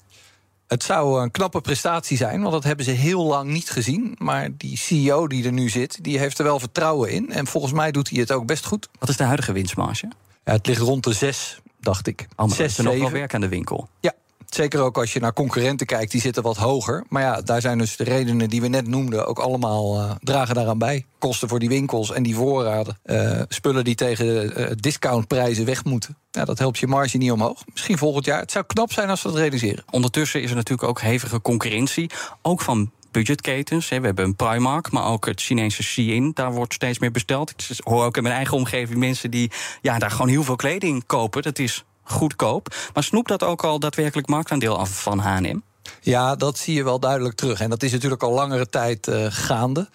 Het 0.69 0.83
zou 0.83 1.23
een 1.23 1.31
knappe 1.31 1.61
prestatie 1.61 2.17
zijn, 2.17 2.41
want 2.41 2.53
dat 2.53 2.65
hebben 2.65 2.85
ze 2.85 2.91
heel 2.91 3.25
lang 3.25 3.51
niet 3.51 3.71
gezien. 3.71 4.15
Maar 4.19 4.49
die 4.57 4.77
CEO 4.77 5.27
die 5.27 5.45
er 5.45 5.53
nu 5.53 5.69
zit, 5.69 6.05
die 6.05 6.19
heeft 6.19 6.39
er 6.39 6.45
wel 6.45 6.59
vertrouwen 6.59 7.11
in. 7.11 7.33
En 7.33 7.47
volgens 7.47 7.73
mij 7.73 7.91
doet 7.91 8.11
hij 8.11 8.21
het 8.21 8.33
ook 8.33 8.47
best 8.47 8.67
goed. 8.67 8.89
Wat 8.99 9.09
is 9.09 9.17
de 9.17 9.25
huidige 9.25 9.53
winstmarge? 9.53 10.09
Ja, 10.45 10.53
het 10.53 10.67
ligt 10.67 10.81
rond 10.81 11.05
de 11.05 11.13
6, 11.13 11.61
dacht 11.81 12.07
ik. 12.07 12.29
Oh, 12.37 12.51
zes, 12.51 12.79
er 12.79 12.85
nog 12.85 12.99
wel 12.99 13.11
werk 13.11 13.35
aan 13.35 13.41
de 13.41 13.49
winkel. 13.49 13.89
Ja, 14.01 14.13
Zeker 14.55 14.81
ook 14.81 14.99
als 14.99 15.13
je 15.13 15.21
naar 15.21 15.33
concurrenten 15.33 15.87
kijkt, 15.87 16.11
die 16.11 16.21
zitten 16.21 16.43
wat 16.43 16.57
hoger. 16.57 17.05
Maar 17.09 17.23
ja, 17.23 17.41
daar 17.41 17.61
zijn 17.61 17.79
dus 17.79 17.97
de 17.97 18.05
redenen 18.05 18.49
die 18.49 18.61
we 18.61 18.69
net 18.69 18.87
noemden 18.87 19.27
ook 19.27 19.39
allemaal 19.39 19.97
uh, 19.97 20.11
dragen 20.21 20.55
daaraan 20.55 20.79
bij. 20.79 21.07
Kosten 21.19 21.49
voor 21.49 21.59
die 21.59 21.69
winkels 21.69 22.13
en 22.13 22.23
die 22.23 22.35
voorraden. 22.35 22.99
Uh, 23.05 23.43
spullen 23.49 23.85
die 23.85 23.95
tegen 23.95 24.61
uh, 24.61 24.67
discountprijzen 24.75 25.65
weg 25.65 25.85
moeten. 25.85 26.17
Ja, 26.31 26.45
dat 26.45 26.59
helpt 26.59 26.79
je 26.79 26.87
marge 26.87 27.17
niet 27.17 27.31
omhoog. 27.31 27.63
Misschien 27.73 27.99
volgend 27.99 28.25
jaar. 28.25 28.41
Het 28.41 28.51
zou 28.51 28.65
knap 28.67 28.93
zijn 28.93 29.11
als 29.11 29.23
we 29.23 29.29
dat 29.29 29.39
realiseren. 29.39 29.85
Ondertussen 29.91 30.43
is 30.43 30.51
er 30.51 30.57
natuurlijk 30.57 30.89
ook 30.89 31.01
hevige 31.01 31.41
concurrentie. 31.41 32.11
Ook 32.43 32.61
van 32.61 32.91
budgetketens. 33.11 33.89
We 33.89 33.95
hebben 33.95 34.25
een 34.25 34.37
Primark, 34.37 34.91
maar 34.91 35.07
ook 35.07 35.27
het 35.27 35.41
Chinese 35.41 35.83
Shein. 35.83 36.31
Daar 36.35 36.53
wordt 36.53 36.75
steeds 36.75 36.99
meer 36.99 37.11
besteld. 37.11 37.51
Ik 37.51 37.81
hoor 37.85 38.05
ook 38.05 38.17
in 38.17 38.23
mijn 38.23 38.35
eigen 38.35 38.57
omgeving 38.57 38.99
mensen 38.99 39.31
die 39.31 39.51
ja, 39.83 39.99
daar 39.99 40.11
gewoon 40.11 40.29
heel 40.29 40.45
veel 40.45 40.57
kleding 40.57 41.07
kopen. 41.07 41.43
Dat 41.43 41.59
is 41.59 41.85
goedkoop. 42.09 42.75
Maar 42.95 43.03
snoept 43.03 43.29
dat 43.29 43.43
ook 43.43 43.65
al 43.65 43.79
daadwerkelijk 43.79 44.29
marktaandeel 44.29 44.79
af 44.79 45.03
van 45.03 45.19
H&M? 45.19 45.61
Ja, 46.01 46.37
dat 46.37 46.59
zie 46.59 46.75
je 46.75 46.85
wel 46.85 47.01
duidelijk 47.01 47.35
terug. 47.35 47.61
En 47.61 47.71
dat 47.71 47.83
is 47.83 47.93
natuurlijk 47.93 48.23
al 48.23 48.33
langere 48.33 48.69
tijd 48.69 49.07
uh, 49.07 49.27
gaande. 49.29 49.89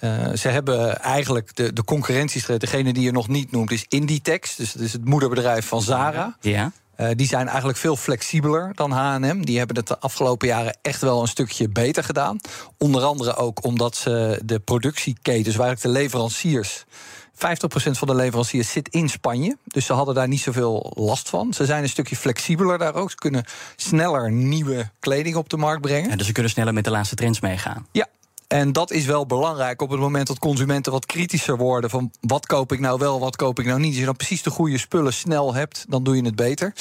Uh, 0.00 0.32
ze 0.32 0.48
hebben 0.48 1.00
eigenlijk 1.00 1.56
de, 1.56 1.72
de 1.72 1.84
concurrentiestrijd, 1.84 2.60
degene 2.60 2.92
die 2.92 3.02
je 3.02 3.12
nog 3.12 3.28
niet 3.28 3.50
noemt, 3.50 3.70
is 3.70 3.84
Inditex. 3.88 4.56
Dus 4.56 4.72
dat 4.72 4.82
is 4.82 4.92
het 4.92 5.04
moederbedrijf 5.04 5.66
van 5.66 5.82
Zara. 5.82 6.36
Ja. 6.40 6.72
Uh, 7.00 7.08
die 7.14 7.26
zijn 7.26 7.48
eigenlijk 7.48 7.78
veel 7.78 7.96
flexibeler 7.96 8.72
dan 8.74 8.90
H&M. 8.90 9.40
Die 9.40 9.58
hebben 9.58 9.76
het 9.76 9.86
de 9.86 9.98
afgelopen 9.98 10.48
jaren 10.48 10.76
echt 10.82 11.00
wel 11.00 11.20
een 11.20 11.28
stukje 11.28 11.68
beter 11.68 12.04
gedaan. 12.04 12.38
Onder 12.78 13.02
andere 13.02 13.36
ook 13.36 13.64
omdat 13.64 13.96
ze 13.96 14.40
de 14.44 14.58
productieketens, 14.58 15.56
waar 15.56 15.70
ik 15.70 15.80
de 15.80 15.88
leveranciers 15.88 16.84
50% 17.36 17.38
van 17.90 18.08
de 18.08 18.14
leveranciers 18.14 18.70
zit 18.70 18.88
in 18.88 19.08
Spanje. 19.08 19.56
Dus 19.64 19.86
ze 19.86 19.92
hadden 19.92 20.14
daar 20.14 20.28
niet 20.28 20.40
zoveel 20.40 20.92
last 20.94 21.28
van. 21.28 21.52
Ze 21.52 21.64
zijn 21.64 21.82
een 21.82 21.88
stukje 21.88 22.16
flexibeler 22.16 22.78
daar 22.78 22.94
ook. 22.94 23.10
Ze 23.10 23.16
kunnen 23.16 23.44
sneller 23.76 24.32
nieuwe 24.32 24.90
kleding 25.00 25.36
op 25.36 25.48
de 25.48 25.56
markt 25.56 25.80
brengen. 25.80 26.10
Ja, 26.10 26.16
dus 26.16 26.26
ze 26.26 26.32
kunnen 26.32 26.52
sneller 26.52 26.74
met 26.74 26.84
de 26.84 26.90
laatste 26.90 27.14
trends 27.14 27.40
meegaan. 27.40 27.86
Ja, 27.92 28.06
en 28.48 28.72
dat 28.72 28.90
is 28.90 29.04
wel 29.04 29.26
belangrijk 29.26 29.82
op 29.82 29.90
het 29.90 30.00
moment 30.00 30.26
dat 30.26 30.38
consumenten 30.38 30.92
wat 30.92 31.06
kritischer 31.06 31.56
worden. 31.56 31.90
Van 31.90 32.12
wat 32.20 32.46
koop 32.46 32.72
ik 32.72 32.80
nou 32.80 32.98
wel, 32.98 33.20
wat 33.20 33.36
koop 33.36 33.58
ik 33.58 33.66
nou 33.66 33.78
niet. 33.78 33.88
Als 33.88 33.98
je 33.98 34.04
dan 34.04 34.16
precies 34.16 34.42
de 34.42 34.50
goede 34.50 34.78
spullen 34.78 35.12
snel 35.12 35.54
hebt, 35.54 35.84
dan 35.88 36.04
doe 36.04 36.16
je 36.16 36.24
het 36.24 36.36
beter. 36.36 36.72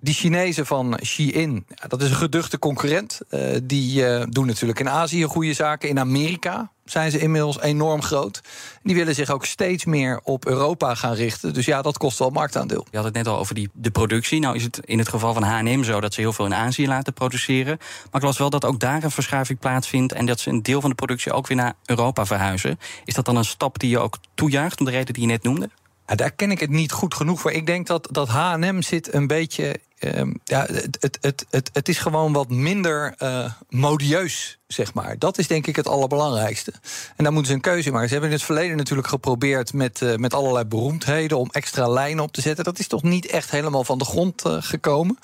Die 0.00 0.14
Chinezen 0.14 0.66
van 0.66 0.98
Shein, 1.04 1.66
dat 1.88 2.02
is 2.02 2.10
een 2.10 2.16
geduchte 2.16 2.58
concurrent. 2.58 3.20
Uh, 3.30 3.56
die 3.62 4.02
uh, 4.02 4.22
doen 4.28 4.46
natuurlijk 4.46 4.80
in 4.80 4.88
Azië 4.88 5.22
goede 5.22 5.52
zaken. 5.52 5.88
In 5.88 5.98
Amerika 5.98 6.70
zijn 6.84 7.10
ze 7.10 7.18
inmiddels 7.18 7.60
enorm 7.60 8.02
groot. 8.02 8.40
Die 8.82 8.94
willen 8.94 9.14
zich 9.14 9.30
ook 9.30 9.44
steeds 9.44 9.84
meer 9.84 10.20
op 10.24 10.46
Europa 10.46 10.94
gaan 10.94 11.14
richten. 11.14 11.54
Dus 11.54 11.64
ja, 11.64 11.82
dat 11.82 11.98
kost 11.98 12.18
wel 12.18 12.30
marktaandeel. 12.30 12.86
Je 12.90 12.96
had 12.96 13.06
het 13.06 13.14
net 13.14 13.26
al 13.26 13.38
over 13.38 13.54
die, 13.54 13.70
de 13.72 13.90
productie. 13.90 14.40
Nou 14.40 14.56
is 14.56 14.62
het 14.62 14.80
in 14.84 14.98
het 14.98 15.08
geval 15.08 15.34
van 15.34 15.42
H&M 15.42 15.82
zo 15.82 16.00
dat 16.00 16.14
ze 16.14 16.20
heel 16.20 16.32
veel 16.32 16.44
in 16.44 16.54
Azië 16.54 16.86
laten 16.86 17.12
produceren. 17.12 17.76
Maar 17.78 18.20
ik 18.20 18.26
las 18.26 18.38
wel 18.38 18.50
dat 18.50 18.64
ook 18.64 18.80
daar 18.80 19.02
een 19.02 19.10
verschuiving 19.10 19.58
plaatsvindt... 19.58 20.12
en 20.12 20.26
dat 20.26 20.40
ze 20.40 20.50
een 20.50 20.62
deel 20.62 20.80
van 20.80 20.90
de 20.90 20.96
productie 20.96 21.32
ook 21.32 21.46
weer 21.46 21.56
naar 21.56 21.74
Europa 21.84 22.26
verhuizen. 22.26 22.78
Is 23.04 23.14
dat 23.14 23.24
dan 23.24 23.36
een 23.36 23.44
stap 23.44 23.78
die 23.78 23.90
je 23.90 23.98
ook 23.98 24.18
toejuicht, 24.34 24.78
om 24.78 24.84
de 24.84 24.92
reden 24.92 25.14
die 25.14 25.22
je 25.22 25.28
net 25.28 25.42
noemde? 25.42 25.70
Daar 26.16 26.30
ken 26.30 26.50
ik 26.50 26.60
het 26.60 26.70
niet 26.70 26.92
goed 26.92 27.14
genoeg 27.14 27.40
voor. 27.40 27.52
Ik 27.52 27.66
denk 27.66 27.86
dat, 27.86 28.08
dat 28.10 28.28
H&M 28.28 28.80
zit 28.82 29.14
een 29.14 29.26
beetje... 29.26 29.80
ehm, 29.98 30.32
ja, 30.44 30.66
het, 30.66 30.96
het, 31.00 31.18
het, 31.20 31.46
het, 31.50 31.70
het 31.72 31.88
is 31.88 31.98
gewoon 31.98 32.32
wat 32.32 32.48
minder 32.48 33.14
eh, 33.18 33.52
modieus, 33.68 34.58
zeg 34.66 34.94
maar. 34.94 35.18
Dat 35.18 35.38
is 35.38 35.46
denk 35.46 35.66
ik 35.66 35.76
het 35.76 35.88
allerbelangrijkste. 35.88 36.72
En 37.16 37.24
daar 37.24 37.32
moeten 37.32 37.50
ze 37.50 37.56
een 37.56 37.62
keuze 37.62 37.86
in 37.86 37.92
maken. 37.92 38.08
Ze 38.08 38.12
hebben 38.12 38.30
in 38.30 38.36
het 38.36 38.46
verleden 38.46 38.76
natuurlijk 38.76 39.08
geprobeerd... 39.08 39.72
met, 39.72 40.02
eh, 40.02 40.14
met 40.14 40.34
allerlei 40.34 40.64
beroemdheden 40.64 41.38
om 41.38 41.48
extra 41.50 41.88
lijnen 41.88 42.24
op 42.24 42.32
te 42.32 42.40
zetten. 42.40 42.64
Dat 42.64 42.78
is 42.78 42.86
toch 42.86 43.02
niet 43.02 43.26
echt 43.26 43.50
helemaal 43.50 43.84
van 43.84 43.98
de 43.98 44.04
grond 44.04 44.44
eh, 44.44 44.56
gekomen. 44.60 45.18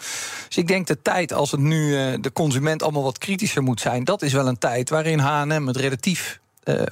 Dus 0.48 0.56
ik 0.56 0.68
denk 0.68 0.86
de 0.86 1.02
tijd 1.02 1.32
als 1.32 1.50
het 1.50 1.60
nu 1.60 1.90
de 2.20 2.32
consument 2.32 2.82
allemaal 2.82 3.02
wat 3.02 3.18
kritischer 3.18 3.62
moet 3.62 3.80
zijn... 3.80 4.04
dat 4.04 4.22
is 4.22 4.32
wel 4.32 4.48
een 4.48 4.58
tijd 4.58 4.90
waarin 4.90 5.18
H&M 5.18 5.66
het 5.66 5.76
relatief 5.76 6.42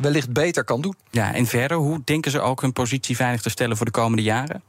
wellicht 0.00 0.32
beter 0.32 0.64
kan 0.64 0.80
doen. 0.80 0.94
Ja, 1.10 1.34
en 1.34 1.46
verder, 1.46 1.76
hoe 1.76 2.00
denken 2.04 2.30
ze 2.30 2.40
ook 2.40 2.60
hun 2.60 2.72
positie 2.72 3.16
veilig 3.16 3.42
te 3.42 3.50
stellen 3.50 3.76
voor 3.76 3.86
de 3.86 3.92
komende 3.92 4.22
jaren? 4.22 4.62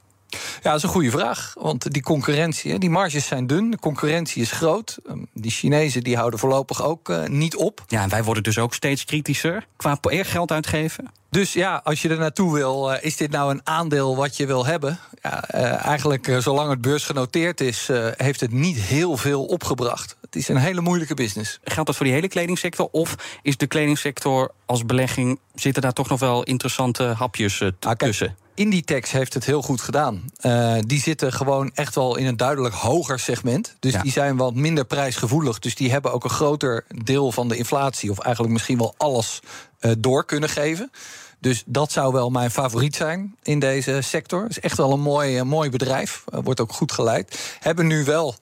Ja, 0.61 0.69
dat 0.69 0.75
is 0.77 0.83
een 0.83 0.89
goede 0.89 1.11
vraag. 1.11 1.53
Want 1.59 1.91
die 1.93 2.01
concurrentie, 2.01 2.79
die 2.79 2.89
marges 2.89 3.25
zijn 3.27 3.47
dun, 3.47 3.71
de 3.71 3.79
concurrentie 3.79 4.41
is 4.41 4.51
groot. 4.51 4.97
Ehm, 5.07 5.17
Die 5.33 5.51
Chinezen 5.51 6.03
die 6.03 6.15
houden 6.17 6.39
voorlopig 6.39 6.83
ook 6.83 7.09
eh, 7.09 7.25
niet 7.25 7.55
op. 7.55 7.83
Ja, 7.87 8.01
en 8.01 8.09
wij 8.09 8.23
worden 8.23 8.43
dus 8.43 8.57
ook 8.57 8.73
steeds 8.73 9.05
kritischer 9.05 9.65
qua 9.75 9.97
eer 10.01 10.25
geld 10.25 10.51
uitgeven. 10.51 11.11
Dus 11.29 11.53
ja, 11.53 11.81
als 11.83 12.01
je 12.01 12.09
er 12.09 12.17
naartoe 12.17 12.53
wil, 12.53 12.93
eh, 12.93 13.03
is 13.05 13.17
dit 13.17 13.31
nou 13.31 13.51
een 13.51 13.61
aandeel 13.63 14.15
wat 14.15 14.37
je 14.37 14.45
wil 14.45 14.65
hebben? 14.65 14.99
Ja, 15.21 15.43
eh, 15.49 15.85
eigenlijk, 15.85 16.27
eh, 16.27 16.37
zolang 16.37 16.69
het 16.69 16.81
beursgenoteerd 16.81 17.61
is, 17.61 17.89
eh, 17.89 18.07
heeft 18.17 18.39
het 18.39 18.51
niet 18.51 18.77
heel 18.77 19.17
veel 19.17 19.45
opgebracht. 19.45 20.15
Het 20.21 20.35
is 20.35 20.47
een 20.47 20.57
hele 20.57 20.81
moeilijke 20.81 21.13
business. 21.13 21.59
Geldt 21.63 21.87
dat 21.87 21.95
voor 21.95 22.05
die 22.05 22.15
hele 22.15 22.27
kledingssector? 22.27 22.87
Of 22.91 23.15
is 23.41 23.57
de 23.57 23.67
kledingssector 23.67 24.51
als 24.65 24.85
belegging... 24.85 25.39
zitten 25.55 25.81
daar 25.81 25.93
toch 25.93 26.09
nog 26.09 26.19
wel 26.19 26.43
interessante 26.43 27.03
hapjes 27.03 27.61
eh, 27.61 27.67
Ah, 27.67 27.73
kijk, 27.79 27.99
tussen? 27.99 28.37
Inditex 28.55 29.11
heeft 29.11 29.33
het 29.33 29.45
heel 29.45 29.61
goed 29.61 29.81
gedaan. 29.81 30.23
Eh, 30.39 30.75
die 30.85 30.99
zitten 31.01 31.33
gewoon 31.33 31.71
echt 31.73 31.95
wel 31.95 32.15
in 32.17 32.25
een 32.25 32.37
duidelijk 32.37 32.75
hoger 32.75 33.19
segment. 33.19 33.75
Dus 33.79 33.93
Ja. 33.93 34.01
die 34.01 34.11
zijn 34.11 34.37
wat 34.37 34.53
minder 34.55 34.85
prijsgevoelig. 34.85 35.59
Dus 35.59 35.75
die 35.75 35.91
hebben 35.91 36.13
ook 36.13 36.23
een 36.23 36.29
groter 36.29 36.85
deel 37.03 37.31
van 37.31 37.47
de 37.47 37.55
inflatie... 37.57 38.11
of 38.11 38.19
eigenlijk 38.19 38.53
misschien 38.53 38.77
wel 38.77 38.93
alles 38.97 39.39
eh, 39.79 39.91
door 39.97 40.25
kunnen 40.25 40.49
geven. 40.49 40.91
Dus 41.39 41.63
dat 41.65 41.91
zou 41.91 42.13
wel 42.13 42.29
mijn 42.29 42.51
favoriet 42.51 42.95
zijn 42.95 43.35
in 43.43 43.59
deze 43.59 44.01
sector. 44.01 44.41
Het 44.41 44.49
is 44.51 44.59
echt 44.59 44.77
wel 44.77 44.91
een 44.91 45.01
mooi, 45.01 45.37
eh, 45.37 45.43
mooi 45.43 45.69
bedrijf. 45.69 46.23
Wordt 46.25 46.59
ook 46.59 46.73
goed 46.73 46.91
geleid. 46.91 47.55
Hebben 47.59 47.87
nu 47.87 48.03
wel 48.03 48.35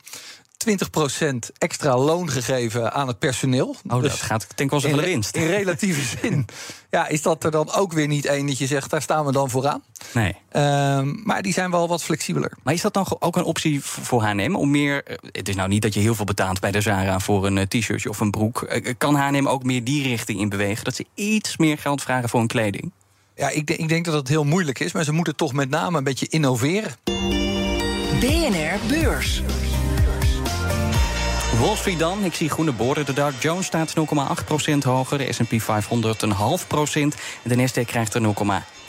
20% 0.69 1.35
extra 1.57 1.97
loon 1.97 2.29
gegeven 2.29 2.93
aan 2.93 3.07
het 3.07 3.19
personeel. 3.19 3.75
Oh, 3.89 4.01
Dus 4.01 4.11
dat 4.11 4.21
gaat 4.21 4.47
denk 4.55 4.59
ik 4.59 4.69
wel 4.69 4.79
eens 4.79 4.83
in, 4.89 4.93
over 4.93 5.03
de 5.05 5.11
winst. 5.11 5.35
in 5.35 5.47
relatieve 5.47 6.01
zin. 6.21 6.45
Ja, 6.89 7.07
is 7.07 7.21
dat 7.21 7.43
er 7.43 7.51
dan 7.51 7.71
ook 7.73 7.93
weer 7.93 8.07
niet 8.07 8.25
één 8.25 8.45
dat 8.47 8.57
je 8.57 8.67
zegt, 8.67 8.89
daar 8.89 9.01
staan 9.01 9.25
we 9.25 9.31
dan 9.31 9.49
vooraan? 9.49 9.83
Nee. 10.13 10.35
Ehm, 10.51 11.13
maar 11.23 11.41
die 11.41 11.53
zijn 11.53 11.71
wel 11.71 11.87
wat 11.87 12.03
flexibeler. 12.03 12.51
Maar 12.63 12.73
is 12.73 12.81
dat 12.81 12.93
dan 12.93 13.05
ook 13.19 13.35
een 13.35 13.43
optie 13.43 13.83
voor 13.83 14.21
H&M 14.23 14.55
om 14.55 14.71
meer... 14.71 15.03
eh, 15.03 15.15
Het 15.31 15.49
is 15.49 15.55
nou 15.55 15.69
niet 15.69 15.81
dat 15.81 15.93
je 15.93 15.99
heel 15.99 16.15
veel 16.15 16.25
betaalt 16.25 16.59
bij 16.59 16.71
de 16.71 16.81
Zara 16.81 17.19
voor 17.19 17.45
een 17.45 17.57
eh, 17.57 17.65
t-shirtje 17.65 18.09
of 18.09 18.19
een 18.19 18.31
broek. 18.31 18.61
Eh, 18.61 18.93
Kan 18.97 19.15
H&M 19.15 19.47
ook 19.47 19.63
meer 19.63 19.83
die 19.83 20.03
richting 20.03 20.39
in 20.39 20.49
bewegen? 20.49 20.83
Dat 20.83 20.95
ze 20.95 21.05
iets 21.15 21.57
meer 21.57 21.77
geld 21.77 22.01
vragen 22.01 22.29
voor 22.29 22.39
hun 22.39 22.47
kleding? 22.47 22.91
Ja, 23.35 23.49
ik, 23.49 23.67
denk- 23.67 23.79
ik 23.79 23.89
denk 23.89 24.05
dat 24.05 24.13
het 24.13 24.27
heel 24.27 24.43
moeilijk 24.43 24.79
is, 24.79 24.91
maar 24.91 25.03
ze 25.03 25.11
moeten 25.11 25.35
toch 25.35 25.53
met 25.53 25.69
name 25.69 25.97
een 25.97 26.03
beetje 26.03 26.27
innoveren. 26.29 26.91
BNR 28.19 28.79
Beurs. 28.87 29.41
Wall 31.59 31.95
dan. 31.97 32.23
Ik 32.23 32.33
zie 32.33 32.49
groene 32.49 32.71
borden. 32.71 33.05
De 33.05 33.13
Dow 33.13 33.31
Jones 33.39 33.65
staat 33.65 33.93
0,8% 33.99 34.77
hoger. 34.83 35.17
De 35.17 35.33
S&P 35.33 35.61
500 35.61 36.21
een 36.21 36.31
half 36.31 36.67
procent. 36.67 37.15
En 37.43 37.49
de 37.49 37.55
Nasdaq 37.55 37.85
krijgt 37.85 38.13
er 38.13 38.21
0,1% 38.21 38.80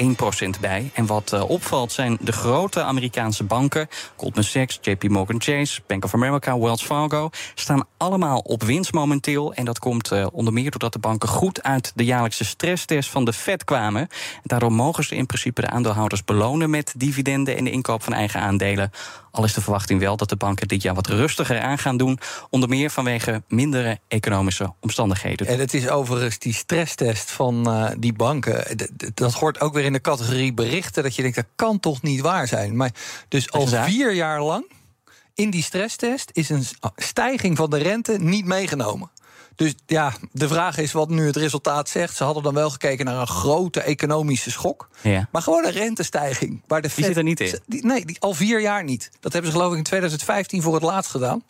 bij. 0.61 0.91
En 0.95 1.07
wat 1.07 1.33
eh, 1.33 1.51
opvalt 1.51 1.93
zijn 1.93 2.19
de 2.21 2.33
grote 2.33 2.83
Amerikaanse 2.83 3.45
banken... 3.45 3.89
Goldman 4.17 4.45
Sachs, 4.45 4.79
JP 4.81 5.09
Morgan 5.09 5.41
Chase, 5.41 5.81
Bank 5.87 6.05
of 6.05 6.15
America, 6.15 6.59
Wells 6.59 6.83
Fargo... 6.83 7.31
staan 7.55 7.85
allemaal 7.97 8.39
op 8.39 8.63
winst 8.63 8.93
momenteel. 8.93 9.55
En 9.55 9.65
dat 9.65 9.79
komt 9.79 10.11
eh, 10.11 10.27
onder 10.33 10.53
meer 10.53 10.71
doordat 10.71 10.93
de 10.93 10.99
banken 10.99 11.29
goed 11.29 11.63
uit 11.63 11.93
de 11.95 12.05
jaarlijkse 12.05 12.45
stresstest 12.45 13.11
van 13.11 13.25
de 13.25 13.33
Fed 13.33 13.65
kwamen. 13.65 14.09
Daardoor 14.43 14.73
mogen 14.73 15.05
ze 15.05 15.17
in 15.17 15.27
principe 15.27 15.61
de 15.61 15.71
aandeelhouders 15.71 16.25
belonen... 16.25 16.71
met 16.71 16.95
dividenden 16.97 17.57
en 17.57 17.65
de 17.65 17.71
inkoop 17.71 18.03
van 18.03 18.13
eigen 18.13 18.41
aandelen. 18.41 18.91
Al 19.33 19.45
is 19.45 19.55
de 19.55 19.61
verwachting 19.61 20.01
wel 20.01 20.17
dat 20.17 20.29
de 20.29 20.37
banken 20.37 20.69
dit 20.69 20.83
jaar 20.83 20.95
wat 20.95 21.07
rustiger 21.07 21.61
aan 21.61 21.79
gaan 21.79 21.97
doen. 21.97 22.19
Onder 22.51 22.69
meer 22.69 22.91
vanwege 22.91 23.43
mindere 23.49 23.99
economische 24.09 24.73
omstandigheden. 24.81 25.47
En 25.47 25.59
het 25.59 25.75
is 25.75 25.89
overigens 25.89 26.39
die 26.39 26.55
stresstest 26.55 27.31
van 27.31 27.71
eh, 27.71 27.91
die 27.99 28.13
banken. 28.13 28.77
Dat 29.15 29.33
hoort 29.33 29.61
ook 29.61 29.75
weer 29.75 29.82
in 29.85 29.93
de 29.93 30.01
categorie 30.01 30.53
berichten. 30.53 31.03
Dat 31.03 31.15
je 31.15 31.23
denkt, 31.23 31.37
dat 31.37 31.47
kan 31.57 31.81
toch 31.81 32.03
niet 32.03 32.21
waar 32.21 32.49
zijn. 32.49 32.77
Maar 32.77 32.91
dus 33.29 33.51
al 33.51 33.67
vier 33.85 34.13
jaar 34.13 34.43
lang 34.43 34.65
in 35.35 35.51
die 35.51 35.63
stresstest 35.63 36.31
is 36.33 36.49
een 36.49 36.65
stijging 36.97 37.57
van 37.57 37.71
de 37.71 37.79
rente 37.79 38.13
niet 38.19 38.45
meegenomen. 38.45 39.11
Dus 39.57 39.75
ja, 39.87 40.13
de 40.33 40.49
vraag 40.49 40.79
is 40.79 40.93
wat 40.93 41.09
nu 41.09 41.27
het 41.27 41.37
resultaat 41.37 41.89
zegt. 41.89 42.17
Ze 42.17 42.25
hadden 42.25 42.43
dan 42.43 42.55
wel 42.55 42.71
gekeken 42.71 43.05
naar 43.05 43.21
een 43.21 43.27
grote 43.27 43.81
economische 43.81 44.51
schok. 44.51 44.89
Ja. 45.01 45.29
Maar 45.33 45.43
gewoon 45.43 45.65
een 45.65 45.71
rentestijging. 45.73 46.63
Waar 46.67 46.83
de 46.83 46.91
Fed, 46.91 47.05
zit 47.05 47.17
er 47.17 47.23
niet 47.23 47.41
in? 47.41 47.59
Die- 47.67 47.87
nee, 47.87 48.05
die, 48.05 48.17
al 48.21 48.35
vier 48.35 48.61
jaar 48.61 48.85
niet. 48.85 49.11
Dat 49.21 49.33
hebben 49.33 49.51
ze 49.51 49.57
geloof 49.57 49.73
ik 49.73 49.79
in 49.79 49.85
2015 49.85 50.63
voor 50.63 50.75
het 50.75 50.83
laatst 50.83 51.11
gedaan. 51.11 51.43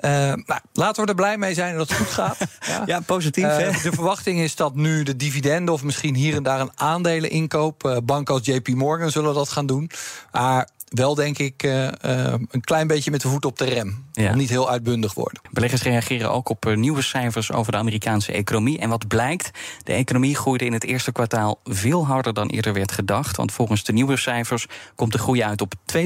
Eh, 0.00 0.10
nou, 0.46 0.60
laten 0.72 1.02
we 1.02 1.08
er 1.08 1.14
blij 1.14 1.38
mee 1.38 1.54
zijn 1.54 1.76
dat 1.76 1.88
het 1.88 1.98
goed 1.98 2.06
gaat. 2.06 2.36
Ja. 2.66 2.82
Ja, 2.86 3.00
positief, 3.00 3.44
Eh, 3.44 3.56
hè? 3.56 3.70
de 3.70 3.92
verwachting 3.92 4.40
is 4.40 4.56
dat 4.56 4.74
nu 4.74 5.02
de 5.02 5.16
dividenden 5.16 5.74
of 5.74 5.82
misschien 5.82 6.14
hier 6.14 6.34
en 6.36 6.42
daar 6.42 6.60
een 6.60 6.70
aandeleninkoop. 6.74 7.84
eh 7.84 7.96
banken 8.04 8.34
als 8.34 8.46
JP 8.46 8.68
Morgan 8.68 9.10
zullen 9.10 9.34
dat 9.34 9.48
gaan 9.48 9.66
doen. 9.66 9.90
Maar 10.32 10.68
wel 10.90 11.14
denk 11.14 11.38
ik 11.38 11.62
eh, 11.62 11.86
eh, 11.88 12.40
een 12.50 12.60
klein 12.60 12.86
beetje 12.86 13.10
met 13.10 13.20
de 13.20 13.28
voet 13.28 13.44
op 13.44 13.58
de 13.58 13.64
rem. 13.64 14.04
Ja. 14.12 14.30
Om 14.30 14.36
niet 14.36 14.48
heel 14.48 14.70
uitbundig 14.70 15.14
worden. 15.14 15.42
Beleggers 15.50 15.82
reageren 15.82 16.32
ook 16.32 16.48
op 16.48 16.66
eh, 16.66 16.76
nieuwe 16.76 17.02
cijfers 17.02 17.52
over 17.52 17.72
de 17.72 17.78
Amerikaanse 17.78 18.32
economie. 18.32 18.78
En 18.78 18.88
wat 18.88 19.08
blijkt, 19.08 19.50
de 19.82 19.92
economie 19.92 20.36
groeide 20.36 20.64
in 20.64 20.72
het 20.72 20.84
eerste 20.84 21.12
kwartaal 21.12 21.60
veel 21.64 22.06
harder 22.06 22.34
dan 22.34 22.48
eerder 22.48 22.72
werd 22.72 22.92
gedacht. 22.92 23.36
Want 23.36 23.52
volgens 23.52 23.84
de 23.84 23.92
nieuwe 23.92 24.16
cijfers 24.16 24.66
komt 24.94 25.12
de 25.12 25.18
groei 25.18 25.42
uit 25.42 25.60
op 25.60 25.74
2% 25.74 26.00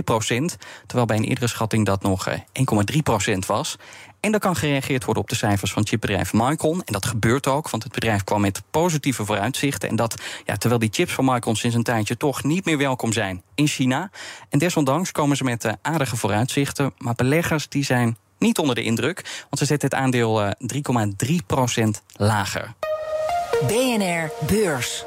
terwijl 0.86 1.06
bij 1.06 1.16
een 1.16 1.24
eerdere 1.24 1.46
schatting 1.46 1.86
dat 1.86 2.02
nog 2.02 2.26
eh, 2.26 2.38
1,3% 3.32 3.38
was. 3.46 3.76
En 4.24 4.32
er 4.32 4.38
kan 4.38 4.56
gereageerd 4.56 5.04
worden 5.04 5.22
op 5.22 5.28
de 5.28 5.34
cijfers 5.34 5.72
van 5.72 5.86
chipbedrijf 5.86 6.32
Micron. 6.32 6.82
En 6.84 6.92
dat 6.92 7.06
gebeurt 7.06 7.46
ook, 7.46 7.70
want 7.70 7.82
het 7.82 7.92
bedrijf 7.92 8.24
kwam 8.24 8.40
met 8.40 8.62
positieve 8.70 9.24
vooruitzichten. 9.24 9.88
En 9.88 9.96
dat 9.96 10.22
ja, 10.44 10.56
terwijl 10.56 10.80
die 10.80 10.88
chips 10.92 11.12
van 11.12 11.24
Micron 11.24 11.56
sinds 11.56 11.76
een 11.76 11.82
tijdje 11.82 12.16
toch 12.16 12.42
niet 12.42 12.64
meer 12.64 12.78
welkom 12.78 13.12
zijn 13.12 13.42
in 13.54 13.66
China. 13.66 14.10
En 14.48 14.58
desondanks 14.58 15.12
komen 15.12 15.36
ze 15.36 15.44
met 15.44 15.64
eh, 15.64 15.72
aardige 15.82 16.16
vooruitzichten. 16.16 16.92
Maar 16.98 17.14
beleggers 17.14 17.68
die 17.68 17.84
zijn 17.84 18.16
niet 18.38 18.58
onder 18.58 18.74
de 18.74 18.82
indruk, 18.82 19.22
want 19.40 19.58
ze 19.58 19.64
zetten 19.64 19.88
het 19.88 19.98
aandeel 19.98 20.42
eh, 20.42 20.50
3,3% 21.82 21.84
lager. 22.16 22.74
BNR 23.66 24.30
Beurs. 24.46 25.04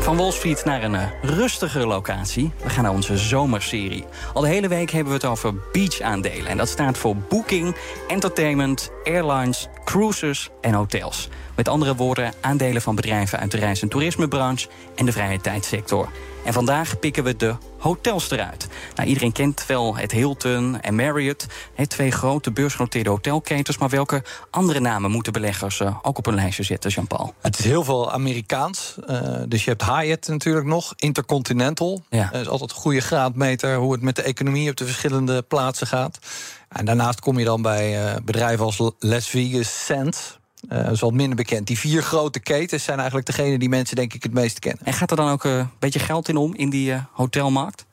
Van 0.00 0.16
Wall 0.16 0.30
Street 0.30 0.64
naar 0.64 0.82
een 0.82 0.94
eh, 0.94 1.08
rustigere 1.22 1.86
locatie. 1.86 2.52
We 2.62 2.68
gaan 2.68 2.82
naar 2.82 2.92
onze 2.92 3.16
zomerserie. 3.16 4.04
Al 4.34 4.42
de 4.42 4.48
hele 4.48 4.68
week 4.68 4.90
hebben 4.90 5.12
we 5.12 5.18
het 5.18 5.28
over 5.28 5.54
beach-aandelen. 5.72 6.46
En 6.46 6.56
dat 6.56 6.68
staat 6.68 6.98
voor 6.98 7.16
booking, 7.16 7.76
entertainment, 8.08 8.90
airlines, 9.04 9.68
cruises 9.84 10.50
en 10.60 10.74
hotels. 10.74 11.28
Met 11.56 11.68
andere 11.68 11.94
woorden, 11.94 12.32
aandelen 12.40 12.82
van 12.82 12.94
bedrijven 12.94 13.38
uit 13.38 13.50
de 13.50 13.56
reis- 13.56 13.82
en 13.82 13.88
toerismebranche 13.88 14.68
en 14.94 15.06
de 15.06 15.12
vrije 15.12 15.40
tijdsector. 15.40 16.08
En 16.48 16.54
vandaag 16.54 16.98
pikken 16.98 17.24
we 17.24 17.36
de 17.36 17.54
hotels 17.78 18.30
eruit. 18.30 18.68
Nou, 18.94 19.08
iedereen 19.08 19.32
kent 19.32 19.66
wel 19.66 19.96
het 19.96 20.12
Hilton 20.12 20.80
en 20.80 20.94
Marriott, 20.94 21.46
hè, 21.74 21.86
twee 21.86 22.10
grote 22.10 22.50
beursgenoteerde 22.50 23.10
hotelketens. 23.10 23.78
Maar 23.78 23.88
welke 23.88 24.24
andere 24.50 24.80
namen 24.80 25.10
moeten 25.10 25.32
beleggers 25.32 25.80
eh, 25.80 25.96
ook 26.02 26.18
op 26.18 26.26
een 26.26 26.34
lijstje 26.34 26.62
zetten, 26.62 26.90
Jean-Paul? 26.90 27.34
Het 27.40 27.58
is 27.58 27.64
heel 27.64 27.84
veel 27.84 28.12
Amerikaans. 28.12 28.96
eh, 29.06 29.20
dus 29.48 29.64
je 29.64 29.70
hebt 29.70 29.84
Hyatt 29.84 30.28
natuurlijk 30.28 30.66
nog. 30.66 30.92
Intercontinental. 30.96 32.02
Ja. 32.10 32.28
Dat 32.32 32.40
is 32.40 32.48
altijd 32.48 32.70
een 32.70 32.76
goede 32.76 33.00
graadmeter 33.00 33.76
hoe 33.76 33.92
het 33.92 34.02
met 34.02 34.16
de 34.16 34.22
economie 34.22 34.70
op 34.70 34.76
de 34.76 34.84
verschillende 34.84 35.42
plaatsen 35.42 35.86
gaat. 35.86 36.18
En 36.68 36.84
daarnaast 36.84 37.20
kom 37.20 37.38
je 37.38 37.44
dan 37.44 37.62
bij 37.62 38.06
eh, 38.06 38.20
bedrijven 38.24 38.64
als 38.64 38.82
Las 38.98 39.28
Vegas, 39.28 39.84
Sands. 39.84 40.38
Eh, 40.68 40.84
dat 40.84 40.92
is 40.92 41.00
wat 41.00 41.12
minder 41.12 41.36
bekend. 41.36 41.66
Die 41.66 41.78
vier 41.78 42.02
grote 42.02 42.40
ketens 42.40 42.84
zijn 42.84 42.96
eigenlijk 42.98 43.26
degene 43.26 43.58
die 43.58 43.68
mensen 43.68 43.96
denk 43.96 44.14
ik 44.14 44.22
het 44.22 44.32
meest 44.32 44.58
kennen. 44.58 44.84
En 44.84 44.92
gaat 44.92 45.10
er 45.10 45.16
dan 45.16 45.30
ook 45.30 45.44
eh, 45.44 45.56
een 45.56 45.70
beetje 45.78 45.98
geld 45.98 46.28
in 46.28 46.36
om 46.36 46.54
in 46.54 46.70
die 46.70 46.92
eh, 46.92 47.02
hotelmarkt? 47.12 47.86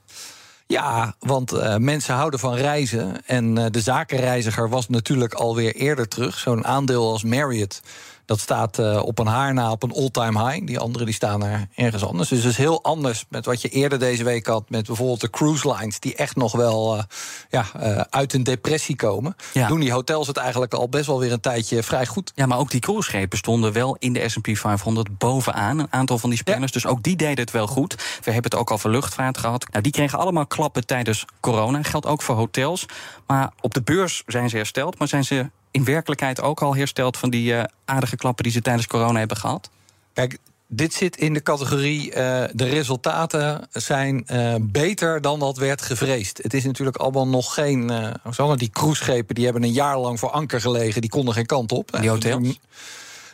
Ja, 0.68 1.16
want 1.20 1.80
mensen 1.80 2.16
houden 2.16 2.40
van 2.40 2.56
reizen. 2.56 3.26
En 3.26 3.56
de 3.72 3.82
zakenreiziger 3.82 4.70
was 4.70 4.90
natuurlijk 4.90 5.34
alweer 5.34 5.76
eerder 5.76 6.08
terug. 6.08 6.38
Zo'n 6.38 6.66
aandeel 6.66 7.12
als 7.12 7.24
Marriott. 7.24 7.82
Dat 8.26 8.40
staat 8.40 8.80
uh, 8.80 9.02
op 9.06 9.20
een 9.20 9.28
haar 9.28 9.54
na 9.54 9.72
op 9.72 9.84
een 9.84 9.94
all-time 9.94 10.50
high. 10.50 10.66
Die 10.66 10.80
andere 10.80 11.06
die 11.06 11.14
staan 11.14 11.44
er 11.44 11.68
ergens 11.76 12.06
anders. 12.06 12.30
Dus 12.30 12.44
het 12.44 12.52
is 12.52 12.58
heel 12.58 12.84
anders 12.84 13.26
met 13.30 13.46
wat 13.46 13.62
je 13.62 13.70
eerder 13.70 14.00
deze 14.00 14.24
week 14.24 14.46
had... 14.46 14.70
met 14.70 14.86
bijvoorbeeld 14.86 15.22
de 15.22 15.30
cruise 15.30 15.74
lines... 15.74 16.00
die 16.00 16.16
echt 16.16 16.36
nog 16.36 16.52
wel 16.52 16.96
uh, 16.96 17.04
ja, 17.50 17.66
uh, 17.80 18.02
uit 18.10 18.34
een 18.34 18.44
depressie 18.44 18.96
komen. 18.96 19.36
Ja. 19.54 19.68
Doen 19.68 19.80
die 19.80 19.92
hotels 19.92 20.28
het 20.28 20.38
eigenlijk 20.38 20.74
al 20.74 20.90
best 20.90 21.06
wel 21.06 21.20
weer 21.20 21.32
een 21.32 21.40
tijdje 21.40 21.84
vrij 21.84 22.06
goed. 22.06 22.32
Ja, 22.36 22.46
maar 22.46 22.58
ook 22.58 22.72
die 22.72 22.80
cruiseschepen 22.80 23.38
stonden 23.38 23.74
wel 23.74 23.96
in 24.00 24.14
de 24.14 24.30
S&P 24.30 24.58
500 24.58 25.18
bovenaan. 25.18 25.80
Een 25.80 25.88
aantal 25.90 26.18
van 26.18 26.30
die. 26.30 26.42
Ja. 26.44 26.60
Dus 26.60 26.86
ook 26.86 27.04
die 27.04 27.16
deden 27.16 27.40
het 27.40 27.52
wel 27.52 27.68
goed. 27.68 27.96
We 27.96 28.32
hebben 28.32 28.52
het 28.52 28.56
ook 28.56 28.72
al 28.72 28.78
voor 28.78 28.92
luchtvaart 28.92 29.38
gehad. 29.38 29.66
Nou, 29.72 29.84
die 29.84 29.92
kregen 29.92 30.20
allemaal 30.20 30.48
klappen 30.48 30.86
tijdens 30.86 31.26
corona. 31.40 31.84
Geldt 31.84 32.06
ook 32.06 32.22
voor 32.22 32.36
hotels. 32.36 32.86
Maar 33.28 33.52
op 33.62 33.74
de 33.74 33.82
beurs 33.82 34.24
zijn 34.26 34.50
ze 34.50 34.56
hersteld. 34.56 35.00
Maar 35.00 35.08
zijn 35.08 35.24
ze 35.24 35.50
in 35.76 35.84
werkelijkheid 35.84 36.42
ook 36.42 36.62
al 36.62 36.76
hersteld 36.76 37.18
van 37.18 37.30
die 37.30 37.54
uh, 37.54 37.64
aardige 37.86 38.16
klappen 38.16 38.44
die 38.44 38.54
ze 38.54 38.62
tijdens 38.62 38.88
corona 38.88 39.20
hebben 39.20 39.38
gehad? 39.38 39.70
Kijk, 40.14 40.38
dit 40.68 40.94
zit 40.94 41.18
in 41.18 41.34
de 41.34 41.42
categorie. 41.42 42.08
Uh, 42.08 42.14
de 42.52 42.66
resultaten 42.66 43.68
zijn 43.72 44.26
uh, 44.32 44.56
beter 44.62 45.22
dan 45.22 45.40
wat 45.40 45.58
werd 45.58 45.82
gevreesd. 45.82 46.40
Het 46.44 46.54
is 46.54 46.64
natuurlijk 46.64 46.98
allemaal 46.98 47.28
nog 47.28 47.54
geen. 47.54 47.92
Uh, 48.38 48.54
die 48.56 48.70
cruiseschepen 48.70 49.36
die 49.36 49.44
hebben 49.44 49.64
een 49.64 49.72
jaar 49.72 50.00
lang 50.00 50.20
voor 50.20 50.30
anker 50.30 50.62
gelegen. 50.62 51.02
Die 51.02 51.10
konden 51.10 51.34
geen 51.34 51.46
kant 51.46 51.72
op. 51.72 51.98
Die 52.00 52.10
hotels? 52.10 52.60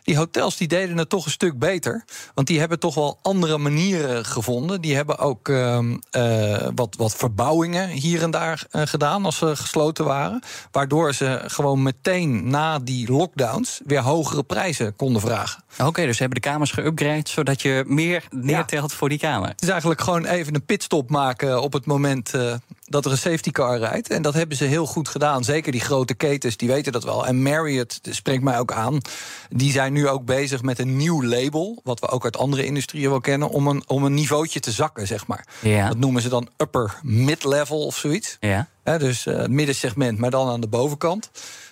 Die 0.03 0.17
hotels 0.17 0.57
die 0.57 0.67
deden 0.67 0.97
het 0.97 1.09
toch 1.09 1.25
een 1.25 1.31
stuk 1.31 1.59
beter. 1.59 2.03
Want 2.33 2.47
die 2.47 2.59
hebben 2.59 2.79
toch 2.79 2.95
wel 2.95 3.19
andere 3.21 3.57
manieren 3.57 4.25
gevonden. 4.25 4.81
Die 4.81 4.95
hebben 4.95 5.17
ook 5.17 5.47
uh, 5.47 5.79
uh, 6.11 6.67
wat, 6.75 6.95
wat 6.97 7.15
verbouwingen 7.15 7.89
hier 7.89 8.21
en 8.21 8.31
daar 8.31 8.63
uh, 8.71 8.81
gedaan 8.85 9.25
als 9.25 9.37
ze 9.37 9.55
gesloten 9.55 10.05
waren. 10.05 10.43
Waardoor 10.71 11.13
ze 11.13 11.41
gewoon 11.45 11.83
meteen 11.83 12.49
na 12.49 12.79
die 12.79 13.11
lockdowns 13.11 13.81
weer 13.85 14.01
hogere 14.01 14.43
prijzen 14.43 14.95
konden 14.95 15.21
vragen. 15.21 15.63
Oké, 15.73 15.87
okay, 15.87 16.05
dus 16.05 16.15
ze 16.15 16.21
hebben 16.23 16.41
de 16.41 16.47
kamers 16.49 16.73
geüpgrade 16.79 17.29
zodat 17.29 17.61
je 17.61 17.83
meer 17.87 18.23
neertelt 18.29 18.91
ja. 18.91 18.97
voor 18.97 19.09
die 19.09 19.19
kamer. 19.19 19.49
Het 19.49 19.61
is 19.61 19.69
eigenlijk 19.69 20.01
gewoon 20.01 20.25
even 20.25 20.55
een 20.55 20.65
pitstop 20.65 21.09
maken 21.09 21.61
op 21.61 21.73
het 21.73 21.85
moment 21.85 22.33
uh, 22.35 22.53
dat 22.91 23.05
er 23.05 23.11
een 23.11 23.17
safety 23.17 23.51
car 23.51 23.77
rijdt. 23.77 24.09
En 24.09 24.21
dat 24.21 24.33
hebben 24.33 24.57
ze 24.57 24.65
heel 24.65 24.85
goed 24.85 25.09
gedaan. 25.09 25.43
Zeker 25.43 25.71
die 25.71 25.81
grote 25.81 26.13
ketens, 26.13 26.57
die 26.57 26.67
weten 26.67 26.91
dat 26.91 27.03
wel. 27.03 27.27
En 27.27 27.41
Marriott 27.41 27.99
spreekt 28.09 28.43
mij 28.43 28.59
ook 28.59 28.71
aan. 28.71 28.97
Die 29.49 29.71
zijn 29.71 29.93
nu 29.93 30.07
ook 30.07 30.25
bezig 30.25 30.61
met 30.61 30.79
een 30.79 30.97
nieuw 30.97 31.23
label, 31.23 31.81
wat 31.83 31.99
we 31.99 32.09
ook 32.09 32.23
uit 32.23 32.37
andere 32.37 32.65
industrieën 32.65 33.09
wel 33.09 33.21
kennen, 33.21 33.49
om 33.49 33.67
een, 33.67 33.83
om 33.87 34.03
een 34.03 34.13
niveautje 34.13 34.59
te 34.59 34.71
zakken, 34.71 35.07
zeg 35.07 35.27
maar. 35.27 35.47
Ja. 35.59 35.87
Dat 35.87 35.97
noemen 35.97 36.21
ze 36.21 36.29
dan 36.29 36.49
upper 36.57 36.99
mid-level 37.01 37.85
of 37.85 37.97
zoiets. 37.97 38.37
Ja. 38.39 38.67
He, 38.83 38.97
dus 38.99 39.25
uh, 39.25 39.45
middensegment, 39.45 40.17
maar 40.17 40.31
dan 40.31 40.49
aan 40.49 40.61
de 40.61 40.67
bovenkant. 40.67 41.29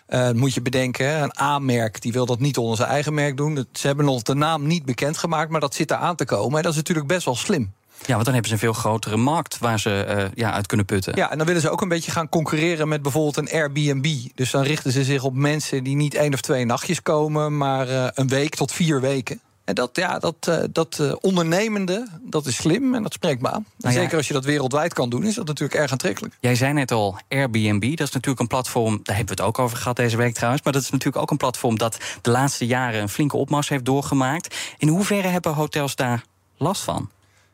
Uh, 0.10 0.32
moet 0.32 0.54
je 0.54 0.62
bedenken, 0.62 1.24
een 1.24 1.40
A-merk 1.40 2.02
die 2.02 2.12
wil 2.12 2.26
dat 2.26 2.40
niet 2.40 2.58
onder 2.58 2.78
zijn 2.78 2.90
eigen 2.90 3.14
merk 3.14 3.38
doen. 3.38 3.68
Ze 3.72 3.88
hebben 3.88 4.06
nog 4.06 4.22
de 4.22 4.36
naam 4.36 4.68
niet 4.68 4.86
bekendgemaakt, 4.86 5.50
maar 5.50 5.60
dat 5.60 5.76
zit 5.76 5.92
er 5.92 5.98
aan 5.98 6.16
te 6.16 6.26
komen. 6.26 6.58
En 6.58 6.64
dat 6.64 6.72
is 6.72 6.78
natuurlijk 6.78 7.08
best 7.08 7.26
wel 7.26 7.36
slim. 7.36 7.74
Ja, 8.06 8.13
want 8.13 8.25
dan 8.25 8.34
hebben 8.34 8.46
ze 8.46 8.53
een 8.53 8.72
veel 8.74 8.82
grotere 8.82 9.18
markt 9.18 9.58
waar 9.58 9.79
ze 9.79 10.06
uh, 10.10 10.24
ja, 10.34 10.51
uit 10.51 10.65
kunnen 10.65 10.86
putten. 10.86 11.15
Ja, 11.15 11.32
en 11.32 11.38
dan 11.38 11.48
willen 11.48 11.62
ze 11.62 11.70
ook 11.70 11.82
een 11.82 11.88
beetje 11.88 12.12
gaan 12.12 12.29
concurreren 12.29 12.88
met 12.88 13.01
bijvoorbeeld 13.01 13.38
een 13.38 13.51
Airbnb. 13.51 14.08
Dus 14.36 14.51
dan 14.51 14.63
richten 14.63 14.91
ze 14.91 15.03
zich 15.03 15.24
op 15.24 15.34
mensen 15.34 15.84
die 15.84 15.96
niet 15.96 16.13
één 16.13 16.34
of 16.34 16.41
twee 16.41 16.65
nachtjes 16.65 17.01
komen, 17.01 17.58
maar 17.58 17.89
uh, 17.89 18.08
een 18.13 18.27
week 18.27 18.56
tot 18.56 18.72
vier 18.72 19.01
weken. 19.01 19.39
En 19.65 19.75
dat, 19.75 19.89
ja, 19.94 20.20
dat, 20.20 20.36
uh, 20.50 20.58
dat 20.72 21.18
ondernemende, 21.22 22.08
dat 22.22 22.46
is 22.46 22.56
slim 22.56 22.96
en 22.96 23.03
dat 23.03 23.13
spreekt 23.13 23.41
me 23.41 23.48
aan. 23.51 23.65
Nou 23.77 23.94
ja. 23.94 24.00
Zeker 24.01 24.18
als 24.18 24.27
je 24.27 24.34
dat 24.34 24.46
wereldwijd 24.46 24.94
kan 24.94 25.10
doen, 25.10 25.24
is 25.24 25.36
dat 25.36 25.48
natuurlijk 25.48 25.79
erg 25.79 25.91
aantrekkelijk. 25.91 26.38
Jij 26.39 26.56
zei 26.56 26.74
net 26.74 26.91
al, 26.91 27.18
Airbnb, 27.27 27.89
dat 27.98 28.08
is 28.08 28.13
natuurlijk 28.13 28.39
een 28.39 28.48
platform... 28.48 29.00
daar 29.03 29.15
hebben 29.15 29.36
we 29.36 29.41
het 29.41 29.50
ook 29.51 29.60
over 29.60 29.77
gehad 29.77 29.96
deze 29.96 30.18
week 30.18 30.34
trouwens... 30.34 30.63
maar 30.63 30.74
dat 30.74 30.82
is 30.82 30.89
natuurlijk 30.89 31.22
ook 31.24 31.32
een 31.32 31.38
platform 31.38 31.77
dat 31.77 31.98
de 32.22 32.32
laatste 32.32 32.65
jaren... 32.65 33.01
een 33.01 33.10
flinke 33.10 33.38
opmars 33.38 33.70
heeft 33.70 33.86
doorgemaakt. 33.86 34.56
In 34.77 34.88
hoeverre 34.88 35.27
hebben 35.27 35.53
hotels 35.53 35.96
daar 35.96 36.24
last 36.58 36.82
van? 36.82 37.10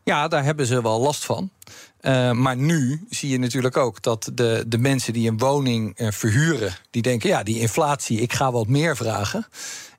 Ja, 0.05 0.27
daar 0.27 0.43
hebben 0.43 0.65
ze 0.65 0.81
wel 0.81 0.99
last 0.99 1.25
van. 1.25 1.49
Uh, 2.01 2.31
maar 2.31 2.57
nu 2.57 3.05
zie 3.09 3.29
je 3.29 3.39
natuurlijk 3.39 3.77
ook 3.77 4.01
dat 4.01 4.31
de, 4.33 4.63
de 4.67 4.77
mensen 4.77 5.13
die 5.13 5.29
een 5.29 5.37
woning 5.37 5.99
uh, 5.99 6.11
verhuren, 6.11 6.73
die 6.89 7.01
denken: 7.01 7.29
ja, 7.29 7.43
die 7.43 7.59
inflatie, 7.59 8.21
ik 8.21 8.33
ga 8.33 8.51
wat 8.51 8.67
meer 8.67 8.95
vragen. 8.95 9.47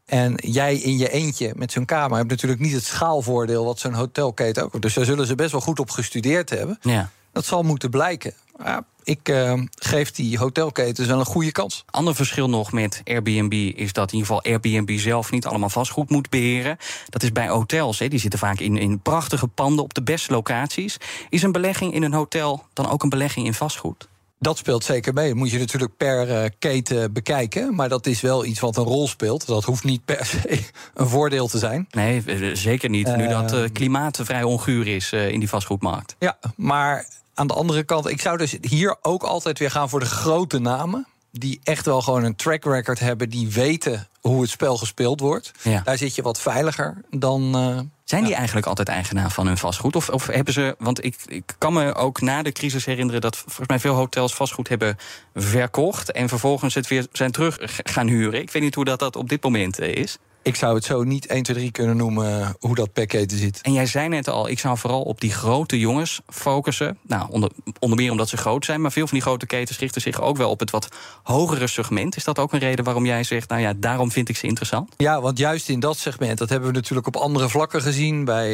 En 0.05 0.35
jij 0.37 0.77
in 0.77 0.99
je 0.99 1.11
eentje 1.11 1.53
met 1.57 1.73
zo'n 1.73 1.85
kamer 1.85 2.17
hebt 2.17 2.31
natuurlijk 2.31 2.61
niet 2.61 2.73
het 2.73 2.85
schaalvoordeel 2.85 3.65
wat 3.65 3.79
zo'n 3.79 3.95
hotelketen 3.95 4.63
ook. 4.65 4.83
Dus 4.83 4.95
daar 4.95 5.05
zullen 5.05 5.27
ze 5.27 5.35
best 5.35 5.53
wel 5.53 5.61
goed 5.61 5.79
op 5.79 5.91
gestudeerd 5.91 6.51
hebben. 6.51 6.79
Ja. 6.81 7.11
Dat 7.37 7.45
zal 7.45 7.63
moeten 7.63 7.91
blijken. 7.91 8.33
Ja, 8.59 8.85
ik 9.05 9.29
uh, 9.29 9.63
geef 9.75 10.11
die 10.11 10.39
hotelketens 10.39 11.09
wel 11.09 11.19
een 11.19 11.25
goede 11.25 11.53
kans. 11.53 11.85
Ander 11.91 12.15
verschil 12.15 12.49
nog 12.49 12.73
met 12.73 13.01
Airbnb 13.05 13.53
is 13.53 13.93
dat 13.93 14.13
in 14.13 14.19
ieder 14.19 14.35
geval 14.35 14.53
Airbnb 14.53 14.99
zelf 14.99 15.31
niet 15.31 15.47
allemaal 15.47 15.69
vastgoed 15.69 16.11
moet 16.11 16.31
beheren. 16.31 16.77
Dat 17.09 17.23
is 17.23 17.33
bij 17.33 17.49
hotels. 17.49 17.99
Hè. 17.99 18.09
Die 18.09 18.19
zitten 18.19 18.39
vaak 18.39 18.59
in, 18.59 18.77
in 18.77 19.01
prachtige 19.01 19.47
panden 19.47 19.85
op 19.85 19.95
de 19.95 20.03
beste 20.03 20.33
locaties. 20.33 20.97
Is 21.29 21.43
een 21.43 21.53
belegging 21.53 21.95
in 21.95 22.03
een 22.03 22.13
hotel 22.13 22.65
dan 22.73 22.89
ook 22.89 23.03
een 23.03 23.09
belegging 23.09 23.47
in 23.47 23.55
vastgoed? 23.55 24.09
Dat 24.39 24.59
speelt 24.59 24.85
zeker 24.85 25.13
mee. 25.13 25.29
Dat 25.29 25.37
moet 25.37 25.51
je 25.51 25.59
natuurlijk 25.59 25.97
per 25.97 26.29
uh, 26.29 26.51
keten 26.59 27.13
bekijken. 27.13 27.75
Maar 27.75 27.89
dat 27.89 28.07
is 28.07 28.21
wel 28.21 28.45
iets 28.45 28.61
wat 28.61 28.77
een 28.77 28.85
rol 28.85 29.09
speelt. 29.09 29.47
Dat 29.47 29.65
hoeft 29.65 29.85
niet 29.85 30.05
per 30.05 30.27
se 30.27 30.61
een 30.95 31.09
voordeel 31.09 31.49
te 31.49 31.59
zijn. 31.59 31.87
Nee, 31.91 32.23
zeker 32.57 32.91
niet. 32.91 33.09
Uh, 33.09 33.17
nu 33.17 33.29
dat 33.29 33.55
uh, 33.55 33.65
klimaat 33.73 34.21
vrij 34.23 34.43
onguur 34.43 34.87
is 34.87 35.13
in 35.13 35.39
die 35.39 35.49
vastgoedmarkt. 35.49 36.17
Ja, 36.19 36.39
maar 36.57 37.07
aan 37.37 37.47
de 37.47 37.55
andere 37.55 37.85
kant, 37.85 38.09
ik 38.09 38.21
zou 38.21 38.39
dus 38.39 38.57
hier 38.61 38.97
ook 39.03 39.23
altijd 39.23 39.59
weer 39.59 39.71
gaan 39.71 39.89
voor 39.89 40.01
de 40.01 40.07
grote 40.07 40.59
namen. 40.59 41.07
Die 41.31 41.61
echt 41.63 41.87
wel 41.87 42.03
gewoon 42.03 42.25
een 42.25 42.37
track 42.37 42.65
record 42.65 42.99
hebben. 42.99 43.31
Die 43.31 43.49
weten 43.49 44.09
hoe 44.21 44.41
het 44.41 44.51
spel 44.51 44.77
gespeeld 44.77 45.21
wordt. 45.21 45.53
Ja. 45.63 45.81
Daar 45.85 45.99
zit 45.99 46.15
je 46.15 46.23
wat 46.23 46.41
veiliger 46.41 46.97
dan. 47.11 47.43
Uh, 47.57 47.81
Zijn 48.05 48.23
die 48.23 48.31
ja. 48.31 48.37
eigenlijk 48.37 48.67
altijd 48.67 48.89
eigenaar 48.89 49.31
van 49.31 49.47
hun 49.47 49.59
vastgoed? 49.59 49.97
Of, 49.97 50.09
of 50.09 50.27
hebben 50.27 50.53
ze. 50.53 50.77
Want 50.79 51.05
ik, 51.05 51.17
ik 51.27 51.55
kan 51.59 51.73
me 51.73 51.95
ook 51.95 52.21
na 52.21 52.43
de 52.43 52.53
crisis 52.53 52.85
herinneren 52.85 53.21
dat 53.21 53.37
volgens 53.37 53.69
mij 53.69 53.81
veel 53.81 53.95
hotels 53.95 54.35
vastgoed 54.35 54.69
hebben 54.69 54.97
verkocht. 55.35 56.13
En 56.13 56.29
vervolgens 56.29 56.75
het 56.75 56.87
weer 56.87 57.07
zijn 57.13 57.31
terug 57.31 57.59
gaan 57.85 58.07
huren. 58.07 58.41
Ik 58.41 58.51
weet 58.51 58.63
niet 58.63 58.75
hoe 58.75 58.85
dat, 58.85 58.99
dat 58.99 59.17
op 59.17 59.29
dit 59.29 59.43
moment 59.43 59.79
is. 59.81 60.19
Ik 60.47 60.57
zou 60.57 60.75
het 60.75 60.85
zo 60.85 61.03
niet 61.03 61.27
1, 61.27 61.43
2, 61.43 61.57
3 61.57 61.71
kunnen 61.71 61.97
noemen 61.97 62.57
hoe 62.61 62.75
dat 62.75 62.93
per 62.93 63.07
keten 63.07 63.39
zit. 63.39 63.61
En 63.63 63.73
jij 63.73 63.87
zei 63.87 64.09
net 64.09 64.29
al, 64.29 64.49
ik 64.49 64.59
zou 64.59 64.79
vooral 64.79 65.03
op 65.03 65.21
die 65.21 65.33
grote 65.33 65.79
jongens 65.79 66.21
focussen. 66.29 66.99
Nou, 67.03 67.27
onder, 67.31 67.51
onder 67.79 67.99
meer 67.99 68.11
omdat 68.11 68.29
ze 68.29 68.37
groot 68.37 68.65
zijn. 68.65 68.81
Maar 68.81 68.93
veel 68.93 69.07
van 69.07 69.19
die 69.19 69.27
grote 69.27 69.47
ketens 69.47 69.79
richten 69.79 70.01
zich 70.01 70.21
ook 70.21 70.37
wel 70.37 70.51
op 70.51 70.61
het 70.61 70.71
wat 70.71 70.89
hogere 71.23 71.67
segment. 71.67 72.17
Is 72.17 72.25
dat 72.25 72.39
ook 72.39 72.53
een 72.53 72.59
reden 72.59 72.85
waarom 72.85 73.07
jij 73.07 73.25
zegt, 73.25 73.49
nou 73.49 73.61
ja, 73.61 73.73
daarom 73.77 74.11
vind 74.11 74.29
ik 74.29 74.37
ze 74.37 74.47
interessant? 74.47 74.95
Ja, 74.97 75.21
want 75.21 75.39
juist 75.39 75.69
in 75.69 75.81
dat 75.81 75.97
segment, 75.97 76.39
dat 76.39 76.49
hebben 76.49 76.69
we 76.69 76.75
natuurlijk 76.75 77.07
op 77.07 77.17
andere 77.17 77.49
vlakken 77.49 77.83
gezien. 77.83 78.25
Bij 78.25 78.51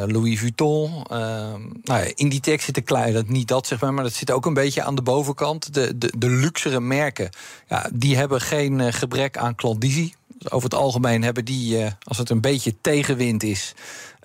uh, 0.00 0.06
Louis 0.06 0.38
Vuitton. 0.38 0.90
Uh, 0.94 1.06
nou 1.08 1.64
ja, 1.82 2.10
Inditex 2.14 2.64
zit 2.64 2.74
te 2.74 2.80
klein, 2.80 3.12
dat 3.12 3.28
niet 3.28 3.48
dat 3.48 3.66
zeg 3.66 3.80
maar. 3.80 3.94
Maar 3.94 4.04
dat 4.04 4.12
zit 4.12 4.30
ook 4.30 4.46
een 4.46 4.54
beetje 4.54 4.82
aan 4.82 4.94
de 4.94 5.02
bovenkant. 5.02 5.74
De, 5.74 5.98
de, 5.98 6.12
de 6.18 6.28
luxere 6.28 6.80
merken, 6.80 7.30
ja, 7.68 7.90
die 7.94 8.16
hebben 8.16 8.40
geen 8.40 8.78
uh, 8.78 8.86
gebrek 8.90 9.36
aan 9.36 9.54
klandizie. 9.54 10.14
Dus 10.28 10.50
over 10.50 10.68
het 10.68 10.78
algemeen 10.78 11.22
hebben 11.22 11.44
die, 11.44 11.78
uh, 11.78 11.90
als 12.02 12.18
het 12.18 12.30
een 12.30 12.40
beetje 12.40 12.80
tegenwind 12.80 13.42
is, 13.42 13.74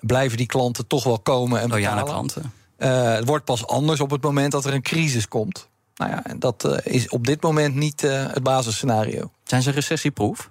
blijven 0.00 0.36
die 0.36 0.46
klanten 0.46 0.86
toch 0.86 1.04
wel 1.04 1.18
komen 1.18 1.60
en 1.60 1.68
betalen. 1.68 2.04
Klanten. 2.04 2.52
Uh, 2.78 3.14
het 3.14 3.24
wordt 3.26 3.44
pas 3.44 3.66
anders 3.66 4.00
op 4.00 4.10
het 4.10 4.22
moment 4.22 4.52
dat 4.52 4.64
er 4.64 4.74
een 4.74 4.82
crisis 4.82 5.28
komt. 5.28 5.68
Nou 5.94 6.10
ja, 6.10 6.24
en 6.24 6.38
dat 6.38 6.64
uh, 6.64 6.94
is 6.94 7.08
op 7.08 7.26
dit 7.26 7.42
moment 7.42 7.74
niet 7.74 8.00
het 8.00 8.42
basisscenario. 8.42 9.30
Zijn 9.44 9.62
ze 9.62 9.70
recessieproof? 9.70 10.50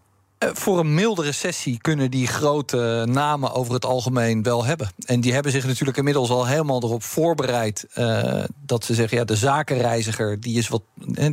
Voor 0.54 0.80
een 0.80 0.93
milde 0.93 1.23
recessie 1.23 1.77
kunnen 1.77 2.12
die 2.12 2.27
grote 2.27 3.06
namen 3.10 3.54
over 3.54 3.73
het 3.73 3.86
algemeen 3.86 4.43
wel 4.43 4.65
hebben. 4.65 4.91
En 5.06 5.21
die 5.21 5.34
hebben 5.34 5.51
zich 5.51 5.65
natuurlijk 5.65 5.97
inmiddels 5.97 6.30
al 6.30 6.47
helemaal 6.47 6.84
erop 6.84 7.04
voorbereid. 7.04 7.88
Uh, 7.95 8.43
dat 8.65 8.86
ze 8.86 8.93
zeggen, 8.93 9.17
ja, 9.17 9.23
de 9.23 9.36
zakenreiziger 9.36 10.39
die 10.39 10.58
is 10.58 10.67
wat. 10.67 10.82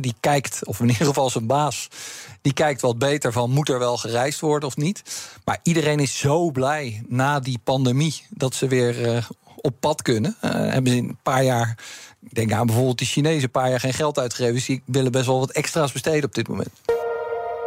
die 0.01 0.15
kijkt, 0.19 0.65
of 0.65 0.79
in 0.79 0.89
ieder 0.89 1.05
geval 1.05 1.29
zijn 1.29 1.47
baas. 1.47 1.87
Die 2.41 2.53
kijkt 2.53 2.81
wat 2.81 2.97
beter 2.97 3.31
van 3.31 3.51
moet 3.51 3.69
er 3.69 3.79
wel 3.79 3.97
gereisd 3.97 4.39
worden 4.39 4.69
of 4.69 4.77
niet. 4.77 5.03
Maar 5.45 5.59
iedereen 5.63 5.99
is 5.99 6.17
zo 6.17 6.51
blij 6.51 7.03
na 7.07 7.39
die 7.39 7.59
pandemie 7.63 8.23
dat 8.29 8.55
ze 8.55 8.67
weer 8.67 9.27
op 9.61 9.75
pad 9.79 10.01
kunnen. 10.01 10.35
Uh, 10.45 10.51
hebben 10.51 10.91
ze 10.91 10.97
een 10.97 11.17
paar 11.23 11.43
jaar. 11.43 11.77
Ik 12.21 12.33
denk 12.33 12.51
aan 12.51 12.65
bijvoorbeeld 12.65 12.99
de 12.99 13.05
Chinezen, 13.05 13.43
een 13.43 13.51
paar 13.51 13.69
jaar 13.69 13.79
geen 13.79 13.93
geld 13.93 14.19
uitgegeven. 14.19 14.55
Dus 14.55 14.65
die 14.65 14.81
willen 14.85 15.11
best 15.11 15.25
wel 15.25 15.39
wat 15.39 15.51
extra's 15.51 15.91
besteden 15.91 16.23
op 16.23 16.35
dit 16.35 16.47
moment. 16.47 16.98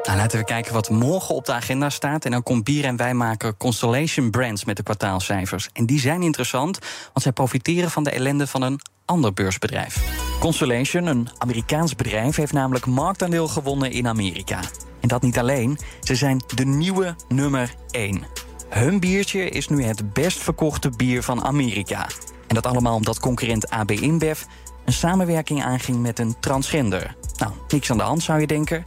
Nou, 0.03 0.17
laten 0.17 0.39
we 0.39 0.45
kijken 0.45 0.73
wat 0.73 0.91
morgen 0.91 1.35
op 1.35 1.45
de 1.45 1.53
agenda 1.53 1.91
staat. 1.91 2.25
En 2.25 2.31
dan 2.31 2.43
komt 2.43 2.65
Bier 2.65 2.85
en 2.85 2.97
wij 2.97 3.15
maken 3.15 3.57
Constellation 3.57 4.31
Brands 4.31 4.65
met 4.65 4.77
de 4.77 4.83
kwartaalcijfers. 4.83 5.69
En 5.73 5.87
die 5.87 6.01
zijn 6.01 6.23
interessant, 6.23 6.79
want 7.05 7.23
zij 7.23 7.33
profiteren 7.33 7.91
van 7.91 8.05
de 8.05 8.11
ellende 8.11 8.47
van 8.47 8.63
een 8.63 8.81
ander 9.05 9.33
beursbedrijf. 9.33 10.05
Constellation, 10.41 11.07
een 11.07 11.29
Amerikaans 11.39 11.95
bedrijf, 11.95 12.37
heeft 12.37 12.53
namelijk 12.53 12.87
marktaandeel 12.87 13.49
gewonnen 13.49 13.91
in 13.91 14.09
Amerika. 14.09 14.61
En 15.01 15.09
dat 15.09 15.23
niet 15.23 15.39
alleen, 15.39 15.79
ze 16.01 16.15
zijn 16.15 16.43
de 16.55 16.65
nieuwe 16.65 17.15
nummer 17.29 17.75
1. 17.91 18.23
Hun 18.69 19.01
biertje 19.01 19.49
is 19.49 19.69
nu 19.69 19.85
het 19.85 20.13
best 20.13 20.39
verkochte 20.39 20.91
bier 20.91 21.23
van 21.23 21.45
Amerika. 21.45 22.07
En 22.47 22.55
dat 22.55 22.67
allemaal 22.67 22.95
omdat 22.95 23.21
concurrent 23.21 23.71
AB 23.71 23.91
InBev 23.91 24.43
een 24.85 24.93
samenwerking 24.93 25.63
aanging 25.63 25.99
met 25.99 26.19
een 26.19 26.35
transgender. 26.41 27.17
Nou, 27.37 27.53
niks 27.69 27.91
aan 27.91 27.97
de 27.97 28.03
hand 28.03 28.23
zou 28.23 28.41
je 28.41 28.47
denken. 28.47 28.83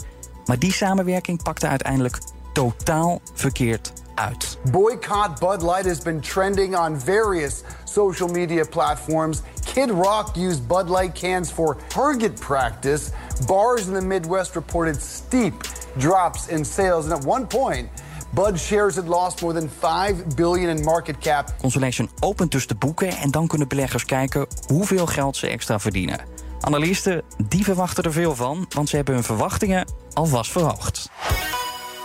Maar 0.45 0.59
die 0.59 0.73
samenwerking 0.73 1.43
pakte 1.43 1.67
uiteindelijk 1.67 2.19
totaal 2.53 3.21
verkeerd 3.33 3.93
uit. 4.15 4.57
Boycott 4.71 5.39
Bud 5.39 5.61
Light 5.61 5.85
has 5.85 5.99
been 5.99 6.19
trending 6.19 6.77
on 6.77 6.99
various 6.99 7.63
social 7.83 8.29
media 8.29 8.65
platforms. 8.65 9.41
Kid 9.73 9.89
Rock 9.89 10.35
used 10.37 10.67
Bud 10.67 10.89
Light 10.89 11.19
cans 11.19 11.51
for 11.51 11.77
target 11.87 12.39
practice. 12.39 13.11
Bars 13.45 13.87
in 13.87 13.93
the 13.93 14.01
Midwest 14.01 14.55
reported 14.55 15.01
steep 15.01 15.53
drops 15.97 16.47
in 16.47 16.65
sales. 16.65 17.05
And 17.05 17.13
at 17.13 17.25
one 17.25 17.47
point, 17.47 17.89
Bud 18.33 18.59
shares 18.59 18.95
had 18.95 19.07
lost 19.07 19.41
more 19.41 19.53
than 19.53 19.69
5 19.69 20.35
billion 20.35 20.77
in 20.77 20.83
market 20.83 21.17
cap. 21.17 21.53
Constellation 21.59 22.09
opent 22.19 22.51
dus 22.51 22.67
de 22.67 22.75
boeken 22.75 23.09
en 23.09 23.31
dan 23.31 23.47
kunnen 23.47 23.67
beleggers 23.67 24.05
kijken 24.05 24.47
hoeveel 24.67 25.05
geld 25.05 25.37
ze 25.37 25.47
extra 25.47 25.79
verdienen. 25.79 26.34
Analisten 26.65 27.23
die 27.47 27.63
verwachten 27.63 28.03
er 28.03 28.11
veel 28.11 28.35
van, 28.35 28.65
want 28.69 28.89
ze 28.89 28.95
hebben 28.95 29.13
hun 29.13 29.23
verwachtingen 29.23 29.87
alvast 30.13 30.51
verhoogd. 30.51 31.09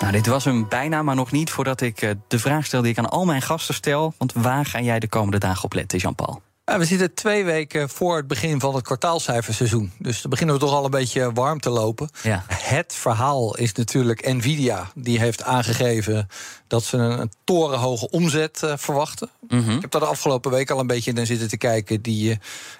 Nou, 0.00 0.12
dit 0.12 0.26
was 0.26 0.44
hem 0.44 0.68
bijna, 0.68 1.02
maar 1.02 1.14
nog 1.14 1.30
niet 1.30 1.50
voordat 1.50 1.80
ik 1.80 2.02
eh, 2.02 2.10
de 2.28 2.38
vraag 2.38 2.66
stel 2.66 2.82
die 2.82 2.90
ik 2.90 2.98
aan 2.98 3.10
al 3.10 3.24
mijn 3.24 3.42
gasten 3.42 3.74
stel. 3.74 4.14
Want 4.18 4.32
waar 4.32 4.66
ga 4.66 4.80
jij 4.80 4.98
de 4.98 5.08
komende 5.08 5.38
dagen 5.38 5.64
op 5.64 5.72
letten, 5.72 5.98
Jean-Paul? 5.98 6.42
We 6.64 6.84
zitten 6.84 7.14
twee 7.14 7.44
weken 7.44 7.88
voor 7.88 8.16
het 8.16 8.26
begin 8.26 8.60
van 8.60 8.74
het 8.74 8.84
kwartaalcijferseizoen. 8.84 9.92
Dus 9.98 10.20
dan 10.20 10.30
beginnen 10.30 10.54
we 10.54 10.60
toch 10.60 10.72
al 10.72 10.84
een 10.84 10.90
beetje 10.90 11.32
warm 11.32 11.60
te 11.60 11.70
lopen. 11.70 12.10
Ja. 12.22 12.44
Het 12.48 12.94
verhaal 12.94 13.56
is 13.56 13.72
natuurlijk 13.72 14.32
Nvidia. 14.34 14.90
Die 14.94 15.18
heeft 15.18 15.42
aangegeven 15.42 16.28
dat 16.66 16.84
ze 16.84 16.96
een 16.96 17.32
torenhoge 17.44 18.10
omzet 18.10 18.60
uh, 18.64 18.72
verwachten. 18.76 19.30
Mhm. 19.48 19.70
Ik 19.70 19.80
heb 19.80 19.90
daar 19.90 20.00
de 20.00 20.06
afgelopen 20.06 20.50
week 20.50 20.70
al 20.70 20.78
een 20.78 20.86
beetje 20.86 21.12
naar 21.12 21.26
zitten 21.26 21.48
te 21.48 21.56
kijken. 21.56 22.02
Die, 22.02 22.30
uh, 22.30 22.36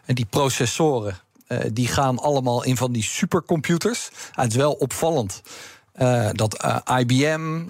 die 0.07 0.27
processoren 0.27 1.21
die 1.73 1.89
gaan 1.89 2.19
allemaal 2.19 2.65
in 2.65 2.77
van 2.77 2.93
die 2.93 3.03
supercomputers. 3.03 4.11
Het 4.33 4.51
is 4.51 4.57
wel 4.57 4.73
opvallend. 4.73 5.43
dat 6.33 6.65
IBM, 6.99 7.63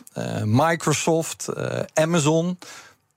Microsoft, 0.44 1.48
Amazon, 1.94 2.58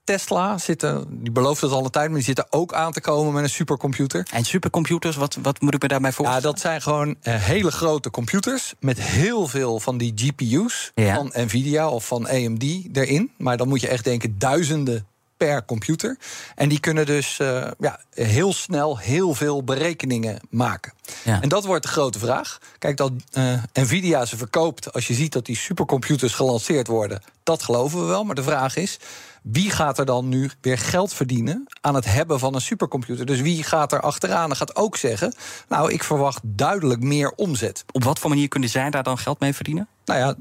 Tesla 0.04 0.58
zitten, 0.58 1.06
die 1.10 1.32
belooft 1.32 1.62
het 1.62 1.72
al 1.72 1.84
een 1.86 1.90
tijd, 1.92 2.06
maar 2.08 2.16
die 2.16 2.26
zitten 2.26 2.46
ook 2.50 2.74
aan 2.74 2.92
te 2.92 3.02
komen 3.02 3.34
met 3.34 3.44
een 3.44 3.50
supercomputer. 3.50 4.28
En 4.32 4.44
supercomputers, 4.46 5.16
wat, 5.16 5.38
wat 5.42 5.62
moet 5.62 5.74
ik 5.74 5.82
me 5.82 5.88
daarbij 5.88 6.12
voorstellen? 6.12 6.44
Ja, 6.44 6.50
dat 6.52 6.60
zijn 6.60 6.82
gewoon 6.82 7.08
uh, 7.08 7.16
hele 7.36 7.72
grote 7.72 8.10
computers 8.10 8.74
met 8.80 9.02
heel 9.02 9.48
veel 9.48 9.80
van 9.80 9.98
die 9.98 10.14
GPU's 10.16 10.92
Ja. 10.96 11.16
van 11.16 11.32
Nvidia 11.36 11.90
of 11.90 12.08
van 12.08 12.28
AMD 12.28 12.64
erin. 12.94 13.32
Maar 13.38 13.58
dan 13.58 13.68
moet 13.68 13.82
je 13.82 13.88
echt 13.88 14.04
denken 14.04 14.36
duizenden 14.40 15.08
per 15.46 15.66
computer. 15.66 16.18
En 16.56 16.70
die 16.70 16.80
kunnen 16.80 17.06
dus 17.06 17.40
uh, 17.42 17.68
ja, 17.80 18.00
heel 18.14 18.54
snel 18.54 18.98
heel 18.98 19.34
veel 19.34 19.64
berekeningen 19.64 20.40
maken. 20.50 20.94
Ja. 21.24 21.42
En 21.42 21.50
dat 21.50 21.66
wordt 21.66 21.84
de 21.84 21.92
grote 21.92 22.20
vraag. 22.20 22.60
Kijk, 22.80 22.98
dat 22.98 23.12
uh, 23.38 23.64
Nvidia 23.74 24.26
ze 24.26 24.38
verkoopt, 24.38 24.94
als 24.94 25.08
je 25.08 25.14
ziet 25.14 25.34
dat 25.34 25.46
die 25.46 25.56
supercomputers 25.56 26.34
gelanceerd 26.34 26.88
worden, 26.88 27.22
dat 27.44 27.64
geloven 27.64 28.00
we 28.00 28.06
wel. 28.06 28.24
Maar 28.24 28.36
de 28.36 28.44
vraag 28.44 28.76
is. 28.76 29.00
Wie 29.42 29.72
gaat 29.72 30.00
er 30.00 30.06
dan 30.06 30.30
nu 30.30 30.52
weer 30.62 30.78
geld 30.78 31.14
verdienen 31.14 31.68
aan 31.82 31.96
het 31.96 32.06
hebben 32.06 32.40
van 32.40 32.56
een 32.56 32.62
supercomputer? 32.62 33.26
Dus 33.26 33.42
wie 33.42 33.64
gaat 33.64 33.92
er 33.92 34.02
achteraan 34.02 34.50
en 34.50 34.56
gaat 34.56 34.76
ook 34.76 34.98
zeggen: 34.98 35.34
Nou, 35.68 35.92
ik 35.92 36.04
verwacht 36.04 36.42
duidelijk 36.44 37.02
meer 37.02 37.32
omzet. 37.36 37.86
Op 37.92 38.04
wat 38.04 38.20
voor 38.20 38.30
manier 38.30 38.48
kunnen 38.48 38.70
zij 38.70 38.90
daar 38.90 39.04
dan 39.04 39.18
geld 39.18 39.40
mee 39.40 39.54
verdienen? 39.54 39.88
Nou 40.06 40.20
ja, 40.20 40.36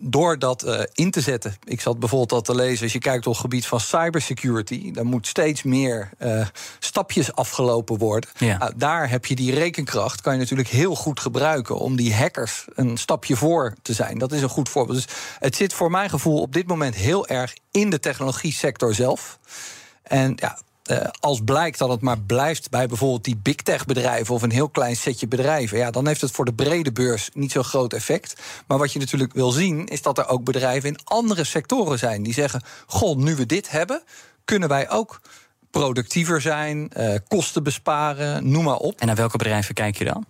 door 0.00 0.38
dat 0.38 0.66
uh, 0.66 0.80
in 0.92 1.10
te 1.10 1.20
zetten. 1.20 1.56
Ik 1.64 1.80
zat 1.80 1.98
bijvoorbeeld 1.98 2.32
al 2.32 2.40
te 2.40 2.54
lezen, 2.54 2.82
als 2.82 2.92
je 2.92 2.98
kijkt 2.98 3.26
op 3.26 3.32
het 3.32 3.40
gebied 3.40 3.66
van 3.66 3.80
cybersecurity, 3.80 4.92
dan 4.92 5.06
moet 5.06 5.26
steeds 5.26 5.62
meer 5.62 6.10
uh, 6.18 6.46
stapjes 6.78 7.34
afgelopen 7.34 7.98
worden. 7.98 8.30
Ja. 8.38 8.58
Nou, 8.58 8.72
daar 8.76 9.10
heb 9.10 9.26
je 9.26 9.34
die 9.34 9.54
rekenkracht, 9.54 10.20
kan 10.20 10.32
je 10.32 10.38
natuurlijk 10.38 10.68
heel 10.68 10.94
goed 10.94 11.20
gebruiken 11.20 11.78
om 11.78 11.96
die 11.96 12.14
hackers 12.14 12.64
een 12.74 12.96
stapje 12.96 13.36
voor 13.36 13.74
te 13.82 13.92
zijn. 13.92 14.18
Dat 14.18 14.32
is 14.32 14.42
een 14.42 14.48
goed 14.48 14.68
voorbeeld. 14.68 15.06
Dus 15.06 15.16
het 15.38 15.56
zit 15.56 15.72
voor 15.72 15.90
mijn 15.90 16.10
gevoel 16.10 16.40
op 16.40 16.52
dit 16.52 16.66
moment 16.66 16.94
heel 16.94 17.26
erg 17.26 17.54
in 17.70 17.90
de 17.90 18.00
technologie 18.00 18.52
sector 18.52 18.94
zelf. 18.94 19.38
En 20.02 20.32
ja, 20.36 20.58
als 21.20 21.40
blijkt 21.44 21.78
dat 21.78 21.88
het 21.88 22.00
maar 22.00 22.20
blijft 22.20 22.70
bij 22.70 22.86
bijvoorbeeld 22.86 23.24
die 23.24 23.36
big 23.36 23.56
tech 23.56 23.86
bedrijven 23.86 24.34
of 24.34 24.42
een 24.42 24.50
heel 24.50 24.68
klein 24.68 24.96
setje 24.96 25.28
bedrijven, 25.28 25.78
ja, 25.78 25.90
dan 25.90 26.06
heeft 26.06 26.20
het 26.20 26.30
voor 26.30 26.44
de 26.44 26.54
brede 26.54 26.92
beurs 26.92 27.30
niet 27.32 27.52
zo'n 27.52 27.64
groot 27.64 27.92
effect. 27.92 28.40
Maar 28.66 28.78
wat 28.78 28.92
je 28.92 28.98
natuurlijk 28.98 29.32
wil 29.32 29.50
zien, 29.50 29.86
is 29.86 30.02
dat 30.02 30.18
er 30.18 30.28
ook 30.28 30.44
bedrijven 30.44 30.88
in 30.88 30.98
andere 31.04 31.44
sectoren 31.44 31.98
zijn 31.98 32.22
die 32.22 32.32
zeggen: 32.32 32.62
Goh, 32.86 33.16
nu 33.16 33.36
we 33.36 33.46
dit 33.46 33.70
hebben, 33.70 34.02
kunnen 34.44 34.68
wij 34.68 34.90
ook 34.90 35.20
productiever 35.70 36.40
zijn, 36.40 36.90
uh, 36.96 37.14
kosten 37.28 37.62
besparen, 37.62 38.50
noem 38.50 38.64
maar 38.64 38.76
op. 38.76 39.00
En 39.00 39.06
naar 39.06 39.16
welke 39.16 39.36
bedrijven 39.36 39.74
kijk 39.74 39.98
je 39.98 40.04
dan? 40.04 40.26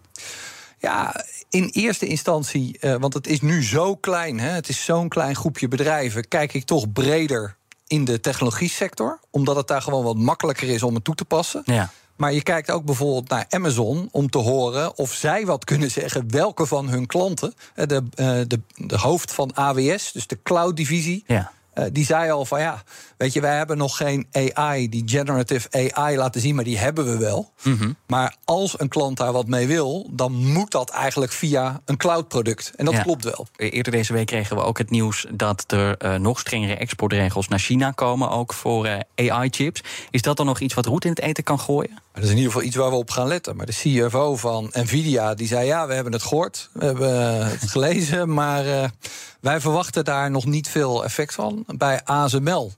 Ja, 0.79 1.25
in 1.51 1.69
eerste 1.73 2.07
instantie, 2.07 2.77
uh, 2.81 2.95
want 2.99 3.15
het 3.15 3.27
is 3.27 3.41
nu 3.41 3.65
zo 3.65 3.97
klein, 3.97 4.39
hè, 4.39 4.49
het 4.49 4.69
is 4.69 4.85
zo'n 4.85 5.09
klein 5.09 5.37
groepje 5.37 5.69
bedrijven, 5.69 6.29
kijk 6.29 6.55
ik 6.55 6.65
toch 6.65 6.93
breder 6.93 7.57
in 7.91 8.05
de 8.05 8.21
technologie 8.21 8.69
sector, 8.69 9.21
omdat 9.31 9.57
het 9.57 9.67
daar 9.67 9.83
gewoon 9.83 10.05
wat 10.05 10.17
makkelijker 10.17 10.69
is 10.69 10.83
om 10.83 10.95
het 10.95 11.05
toe 11.05 11.15
te 11.15 11.25
passen. 11.25 11.63
Ja. 11.65 11.91
Maar 12.17 12.33
je 12.33 12.43
kijkt 12.43 12.71
ook 12.71 12.85
bijvoorbeeld 12.85 13.29
naar 13.29 13.47
Amazon 13.49 14.09
om 14.13 14.31
te 14.31 14.39
horen 14.39 14.97
of 14.97 15.13
zij 15.13 15.47
wat 15.47 15.65
kunnen 15.65 15.91
zeggen 15.91 16.31
welke 16.31 16.67
van 16.67 16.89
hun 16.89 17.07
klanten, 17.07 17.55
de, 17.75 18.03
de, 18.47 18.61
de 18.77 18.99
hoofd 18.99 19.33
van 19.33 19.55
AWS, 19.55 20.13
dus 20.13 20.27
de 20.27 20.39
cloud-divisie. 20.43 21.25
Ja. 21.27 21.53
Uh, 21.75 21.85
die 21.93 22.05
zei 22.05 22.31
al 22.31 22.45
van 22.45 22.61
ja, 22.61 22.83
weet 23.17 23.33
je, 23.33 23.41
wij 23.41 23.57
hebben 23.57 23.77
nog 23.77 23.97
geen 23.97 24.27
AI, 24.55 24.89
die 24.89 25.03
generative 25.07 25.93
AI 25.93 26.17
laten 26.17 26.41
zien, 26.41 26.55
maar 26.55 26.65
die 26.65 26.79
hebben 26.79 27.05
we 27.05 27.19
wel. 27.19 27.53
Mm 27.63 27.77
-hmm. 27.77 27.97
Maar 28.07 28.37
als 28.45 28.81
een 28.81 28.89
klant 28.89 29.17
daar 29.17 29.33
wat 29.33 29.47
mee 29.47 29.67
wil, 29.67 30.11
dan 30.13 30.33
moet 30.33 30.71
dat 30.71 30.91
eigenlijk 30.91 31.33
via 31.33 31.81
een 31.85 31.97
cloud-product. 31.97 32.73
En 32.77 32.85
dat 32.85 32.95
ja. 32.95 33.03
klopt 33.03 33.25
wel. 33.25 33.47
Eerder 33.57 33.93
deze 33.93 34.13
week 34.13 34.27
kregen 34.27 34.57
we 34.57 34.63
ook 34.63 34.79
het 34.79 34.91
nieuws 34.91 35.27
dat 35.31 35.65
er 35.67 36.05
uh, 36.05 36.15
nog 36.15 36.41
strengere 36.41 36.77
exportregels 36.77 37.49
naar 37.49 37.59
China 37.59 37.91
komen, 37.91 38.31
ook 38.31 38.53
voor 38.53 38.87
uh, 38.87 39.31
AI-chips. 39.31 39.83
Is 40.11 40.23
dat 40.23 40.37
dan 40.37 40.47
nog 40.47 40.61
iets 40.61 40.75
wat 40.75 40.87
roet 40.87 41.05
in 41.05 41.11
het 41.11 41.21
eten 41.21 41.45
kan 41.45 41.61
gooien? 41.61 41.99
Dat 42.13 42.25
is 42.25 42.31
in 42.31 42.37
ieder 42.37 42.53
geval 42.53 42.67
iets 42.67 42.77
waar 42.77 42.91
we 42.91 42.97
op 42.97 43.11
gaan 43.11 43.27
letten. 43.27 43.57
Maar 43.57 43.67
de 43.67 43.73
CFO 43.73 44.37
van 44.37 44.71
Nvidia 44.73 45.35
die 45.35 45.47
zei: 45.47 45.67
ja, 45.67 45.87
we 45.87 45.95
hebben 45.95 46.13
het 46.13 46.23
gehoord, 46.23 46.71
we 46.73 46.85
hebben 46.85 47.47
het 47.47 47.71
gelezen, 47.71 48.33
maar 48.41 48.91
wij 49.41 49.61
verwachten 49.61 50.05
daar 50.05 50.31
nog 50.31 50.45
niet 50.45 50.69
veel 50.69 51.05
effect 51.05 51.35
van. 51.35 51.65
Bij 51.67 52.05
ASML 52.05 52.73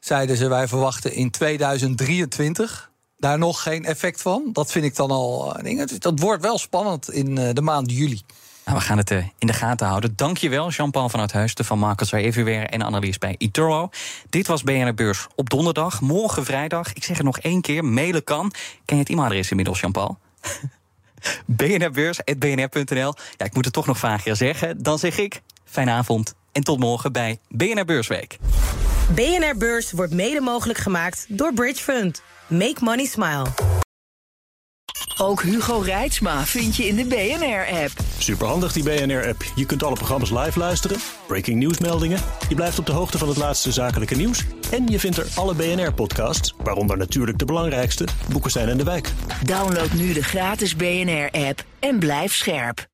zeiden 0.00 0.36
ze: 0.36 0.48
wij 0.48 0.68
verwachten 0.68 1.12
in 1.12 1.30
2023 1.30 2.90
daar 3.18 3.38
nog 3.38 3.62
geen 3.62 3.84
effect 3.84 4.22
van. 4.22 4.48
Dat 4.52 4.72
vind 4.72 4.84
ik 4.84 4.96
dan 4.96 5.10
al 5.10 5.56
ding. 5.62 5.90
Dat 5.90 6.20
wordt 6.20 6.42
wel 6.42 6.58
spannend 6.58 7.10
in 7.10 7.36
uh, 7.38 7.48
de 7.52 7.62
maand 7.62 7.90
juli. 7.90 8.20
Nou, 8.64 8.78
we 8.78 8.84
gaan 8.84 8.98
het 8.98 9.10
uh, 9.10 9.24
in 9.38 9.46
de 9.46 9.52
gaten 9.52 9.86
houden. 9.86 10.12
Dankjewel, 10.16 10.70
Jean-Paul 10.70 11.08
van 11.08 11.20
Uithuisten 11.20 11.64
van 11.64 11.78
Markets 11.78 12.12
Everywhere 12.12 12.66
en 12.66 12.84
analist 12.84 13.20
bij 13.20 13.34
eToro. 13.38 13.88
Dit 14.30 14.46
was 14.46 14.62
BNR 14.62 14.94
Beurs 14.94 15.26
op 15.34 15.50
donderdag. 15.50 16.00
Morgen 16.00 16.44
vrijdag, 16.44 16.92
ik 16.92 17.04
zeg 17.04 17.16
het 17.16 17.26
nog 17.26 17.38
één 17.38 17.60
keer, 17.60 17.84
mailen 17.84 18.24
kan. 18.24 18.52
Ken 18.84 18.96
je 18.96 19.02
het 19.02 19.12
e-mailadres 19.12 19.50
inmiddels, 19.50 19.80
Jean-Paul? 19.80 20.18
bnrbeurs.bnr.nl. 21.46 23.14
Ja, 23.36 23.44
ik 23.44 23.54
moet 23.54 23.64
het 23.64 23.74
toch 23.74 23.86
nog 23.86 23.98
vaker 23.98 24.36
zeggen. 24.36 24.82
Dan 24.82 24.98
zeg 24.98 25.18
ik, 25.18 25.42
fijne 25.66 25.90
avond 25.90 26.34
en 26.52 26.62
tot 26.62 26.78
morgen 26.78 27.12
bij 27.12 27.38
BNR 27.48 27.84
Beursweek. 27.84 28.38
BNR 29.14 29.56
Beurs 29.58 29.92
wordt 29.92 30.12
mede 30.12 30.40
mogelijk 30.40 30.78
gemaakt 30.78 31.26
door 31.28 31.52
Bridge 31.52 31.82
Fund. 31.82 32.22
Make 32.46 32.76
money 32.80 33.04
smile. 33.04 33.46
Ook 35.18 35.42
Hugo 35.42 35.78
Reitsma 35.78 36.44
vind 36.44 36.76
je 36.76 36.86
in 36.86 36.96
de 36.96 37.04
BNR-app. 37.04 37.92
Superhandig 38.18 38.72
die 38.72 38.82
BNR-app. 38.82 39.44
Je 39.54 39.66
kunt 39.66 39.82
alle 39.82 39.94
programma's 39.94 40.30
live 40.30 40.58
luisteren, 40.58 40.98
breaking 41.26 41.58
nieuwsmeldingen. 41.58 42.20
Je 42.48 42.54
blijft 42.54 42.78
op 42.78 42.86
de 42.86 42.92
hoogte 42.92 43.18
van 43.18 43.28
het 43.28 43.36
laatste 43.36 43.72
zakelijke 43.72 44.14
nieuws. 44.14 44.44
En 44.70 44.86
je 44.86 44.98
vindt 44.98 45.16
er 45.16 45.26
alle 45.34 45.54
BNR-podcasts, 45.54 46.54
waaronder 46.58 46.96
natuurlijk 46.96 47.38
de 47.38 47.44
belangrijkste, 47.44 48.06
Boeken 48.30 48.50
zijn 48.50 48.68
in 48.68 48.76
de 48.76 48.84
wijk. 48.84 49.12
Download 49.44 49.92
nu 49.92 50.12
de 50.12 50.22
gratis 50.22 50.76
BNR-app 50.76 51.64
en 51.78 51.98
blijf 51.98 52.34
scherp. 52.34 52.86